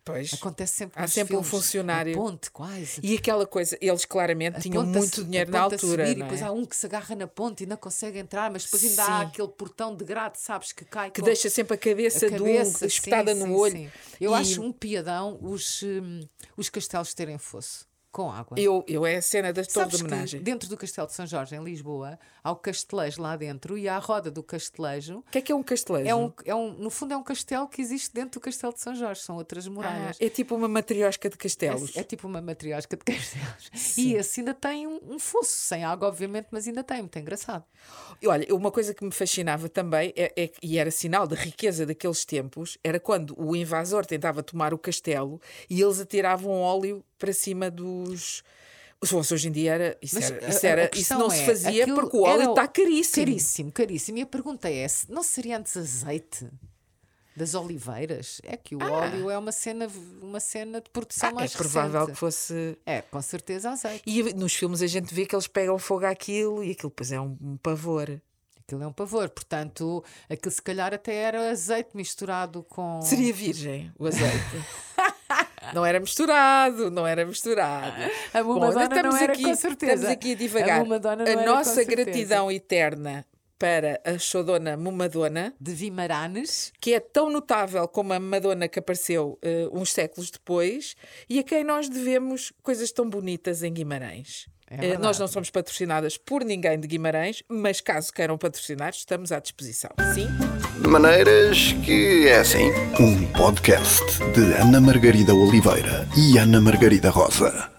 Pois. 0.03 0.33
Acontece 0.33 0.73
sempre 0.77 0.99
Há 1.01 1.07
sempre 1.07 1.35
um 1.35 1.43
filmes. 1.43 1.49
funcionário. 1.49 2.13
A 2.13 2.17
ponte, 2.17 2.49
quase. 2.49 2.99
E 3.03 3.15
aquela 3.15 3.45
coisa, 3.45 3.77
eles 3.79 4.05
claramente 4.05 4.57
A 4.57 4.59
tinham 4.59 4.83
muito 4.85 5.23
dinheiro 5.23 5.51
na 5.51 5.61
altura. 5.61 5.79
subir, 5.79 5.97
não 5.97 6.05
E 6.11 6.15
depois 6.15 6.41
é? 6.41 6.45
há 6.45 6.51
um 6.51 6.65
que 6.65 6.75
se 6.75 6.85
agarra 6.87 7.15
na 7.15 7.27
ponte 7.27 7.63
e 7.63 7.67
não 7.67 7.77
consegue 7.77 8.17
entrar, 8.17 8.49
mas 8.49 8.63
depois 8.63 8.83
ainda 8.83 9.03
há 9.03 9.19
Sim. 9.21 9.25
aquele 9.27 9.47
portão 9.49 9.95
de 9.95 10.03
grade, 10.03 10.39
sabes, 10.39 10.71
que 10.71 10.83
cai 10.85 11.11
Que 11.11 11.19
com- 11.21 11.25
deixa 11.25 11.49
sempre 11.49 11.75
a 11.75 11.77
cabeça, 11.77 12.25
a 12.25 12.29
cabeça, 12.31 12.85
um 12.85 12.87
espetada 12.87 13.33
sim, 13.33 13.39
no 13.39 13.45
sim, 13.45 13.51
olho. 13.53 13.91
Eu 14.19 14.31
E 14.31 14.35
acho 14.35 14.61
um 14.61 14.71
piadão 14.71 15.37
os, 15.41 15.83
hum, 15.83 16.21
os 16.57 16.69
castelos 16.69 17.13
terem 17.13 17.37
fosso 17.37 17.87
com 18.11 18.31
água. 18.31 18.59
Eu, 18.59 18.83
eu 18.87 19.05
é 19.05 19.17
a 19.17 19.21
cena 19.21 19.53
das 19.53 19.67
Sabes 19.67 19.97
de 19.97 20.03
homenagem. 20.03 20.41
dentro 20.41 20.67
do 20.67 20.75
Castelo 20.75 21.07
de 21.07 21.13
São 21.13 21.27
Jorge, 21.27 21.55
em 21.55 21.63
Lisboa, 21.63 22.17
há 22.43 22.51
o 22.51 22.55
castelejo 22.55 23.21
lá 23.21 23.35
dentro 23.35 23.77
e 23.77 23.87
há 23.87 23.95
a 23.95 23.99
roda 23.99 24.31
do 24.31 24.41
castelejo. 24.41 25.19
O 25.19 25.31
que 25.31 25.37
é 25.37 25.41
que 25.41 25.51
é 25.51 25.55
um 25.55 25.61
castelejo? 25.63 26.09
É 26.09 26.15
um, 26.15 26.33
é 26.45 26.55
um, 26.55 26.71
no 26.73 26.89
fundo, 26.89 27.13
é 27.13 27.17
um 27.17 27.23
castelo 27.23 27.67
que 27.67 27.81
existe 27.81 28.13
dentro 28.13 28.39
do 28.39 28.43
Castelo 28.43 28.73
de 28.73 28.79
São 28.81 28.95
Jorge, 28.95 29.21
são 29.21 29.35
outras 29.35 29.67
Ah, 29.67 29.69
muralhas. 29.69 30.17
é 30.19 30.29
tipo 30.29 30.55
uma 30.55 30.67
matriosca 30.67 31.29
de 31.29 31.37
castelos. 31.37 31.95
É, 31.95 31.99
é 31.99 32.03
tipo 32.03 32.27
uma 32.27 32.41
matriosca 32.41 32.97
de 32.97 33.03
castelos. 33.03 33.69
E 33.99 34.13
esse 34.15 34.39
ainda 34.41 34.53
tem 34.53 34.87
um, 34.87 34.99
um 35.07 35.19
fosso, 35.19 35.51
sem 35.51 35.83
água, 35.83 36.07
obviamente, 36.07 36.47
mas 36.51 36.67
ainda 36.67 36.83
tem, 36.83 36.99
muito 37.01 37.19
engraçado. 37.19 37.63
E 38.21 38.27
Olha, 38.27 38.47
uma 38.55 38.71
coisa 38.71 38.93
que 38.93 39.03
me 39.03 39.11
fascinava 39.11 39.69
também, 39.69 40.13
é, 40.15 40.31
é 40.35 40.47
que- 40.47 40.59
e 40.63 40.77
era 40.77 40.89
sinal 40.91 41.27
da 41.27 41.35
riqueza 41.35 41.85
daqueles 41.85 42.25
tempos, 42.25 42.77
era 42.83 42.99
quando 42.99 43.35
o 43.37 43.55
invasor 43.55 44.05
tentava 44.05 44.41
tomar 44.41 44.73
o 44.73 44.77
castelo 44.77 45.39
e 45.69 45.81
eles 45.81 45.99
atiravam 45.99 46.51
óleo 46.51 47.03
para 47.19 47.33
cima 47.33 47.69
dos. 47.69 48.41
Se 49.01 49.09
fosse 49.11 49.33
hoje 49.33 49.47
em 49.47 49.51
dia, 49.51 49.73
era, 49.73 49.97
isso, 50.01 50.15
Mas 50.15 50.29
era, 50.31 50.49
isso, 50.49 50.65
era- 50.65 50.91
isso 50.93 51.13
não 51.17 51.29
se 51.29 51.39
é, 51.41 51.45
fazia 51.45 51.83
aquilo 51.83 52.01
porque 52.01 52.17
o 52.17 52.21
óleo 52.23 52.49
está 52.49 52.67
caríssimo. 52.67 53.25
Caríssimo, 53.25 53.71
caríssimo. 53.71 54.17
E 54.17 54.21
a 54.23 54.25
pergunta 54.25 54.69
é: 54.69 54.85
se 54.87 55.09
não 55.11 55.23
seria 55.23 55.57
antes 55.57 55.77
azeite? 55.77 56.47
Das 57.35 57.53
oliveiras? 57.53 58.41
É 58.43 58.57
que 58.57 58.75
o 58.75 58.79
óleo 58.83 59.29
é 59.29 59.37
uma 59.37 59.53
cena, 59.53 59.87
uma 60.21 60.41
cena 60.41 60.81
de 60.81 60.89
produção 60.89 61.29
Ah, 61.29 61.31
é 61.31 61.35
mais 61.35 61.53
provável 61.55 61.99
recente. 62.01 62.13
que 62.13 62.19
fosse. 62.19 62.77
É, 62.85 63.01
com 63.01 63.21
certeza 63.21 63.69
azeite. 63.69 64.03
E 64.05 64.33
nos 64.33 64.53
filmes 64.53 64.81
a 64.81 64.87
gente 64.87 65.13
vê 65.13 65.25
que 65.25 65.33
eles 65.33 65.47
pegam 65.47 65.77
fogo 65.79 66.05
àquilo 66.05 66.61
e 66.61 66.71
aquilo 66.71 66.89
depois 66.89 67.13
é 67.13 67.21
um, 67.21 67.37
um 67.41 67.55
pavor. 67.55 68.19
Aquilo 68.59 68.83
é 68.83 68.87
um 68.87 68.91
pavor. 68.91 69.29
Portanto, 69.29 70.03
aquilo 70.29 70.51
se 70.51 70.61
calhar 70.61 70.93
até 70.93 71.15
era 71.15 71.49
azeite 71.51 71.91
misturado 71.95 72.61
com. 72.63 73.01
Seria 73.01 73.31
virgem 73.33 73.89
o 73.97 74.05
azeite. 74.07 74.35
não 75.73 75.85
era 75.85 75.99
misturado, 75.99 76.91
não 76.91 77.05
era 77.05 77.25
misturado. 77.25 77.95
A 78.33 78.43
Bom, 78.43 78.69
estamos 78.69 79.15
não 79.15 79.17
era 79.17 79.33
aqui, 79.33 79.43
com 79.43 79.55
certeza. 79.55 79.93
Estamos 79.93 80.11
aqui 80.11 80.31
a 80.33 80.35
divagar. 80.35 80.81
A 80.81 81.41
a 81.41 81.45
nossa 81.45 81.83
gratidão 81.83 82.51
eterna 82.51 83.25
para 83.59 83.99
a 84.05 84.17
Xodona 84.17 84.77
Mumadona, 84.77 85.53
De 85.59 85.73
Vimaranes. 85.73 86.71
que 86.79 86.93
é 86.93 86.99
tão 86.99 87.29
notável 87.29 87.85
como 87.89 88.13
a 88.13 88.19
Madonna 88.19 88.69
que 88.69 88.79
apareceu 88.79 89.37
eh, 89.41 89.67
uns 89.73 89.91
séculos 89.91 90.31
depois 90.31 90.95
e 91.29 91.39
a 91.39 91.43
quem 91.43 91.65
nós 91.65 91.89
devemos 91.89 92.53
coisas 92.63 92.89
tão 92.89 93.07
bonitas 93.09 93.61
em 93.61 93.73
Guimarães. 93.73 94.47
É 94.69 94.89
Eh, 94.91 94.97
nós 94.97 95.17
não 95.17 95.27
somos 95.27 95.49
patrocinadas 95.49 96.17
por 96.17 96.43
ninguém 96.43 96.79
de 96.79 96.87
Guimarães, 96.87 97.43
mas 97.49 97.81
caso 97.81 98.13
queiram 98.13 98.37
patrocinar, 98.37 98.89
estamos 98.89 99.31
à 99.31 99.39
disposição. 99.39 99.91
Sim? 100.13 100.27
De 100.81 100.87
maneiras 100.87 101.73
que 101.83 102.27
é 102.27 102.39
assim. 102.39 102.71
Um 102.99 103.25
podcast 103.33 104.03
de 104.33 104.53
Ana 104.61 104.79
Margarida 104.79 105.33
Oliveira 105.33 106.07
e 106.15 106.37
Ana 106.37 106.61
Margarida 106.61 107.09
Rosa. 107.09 107.78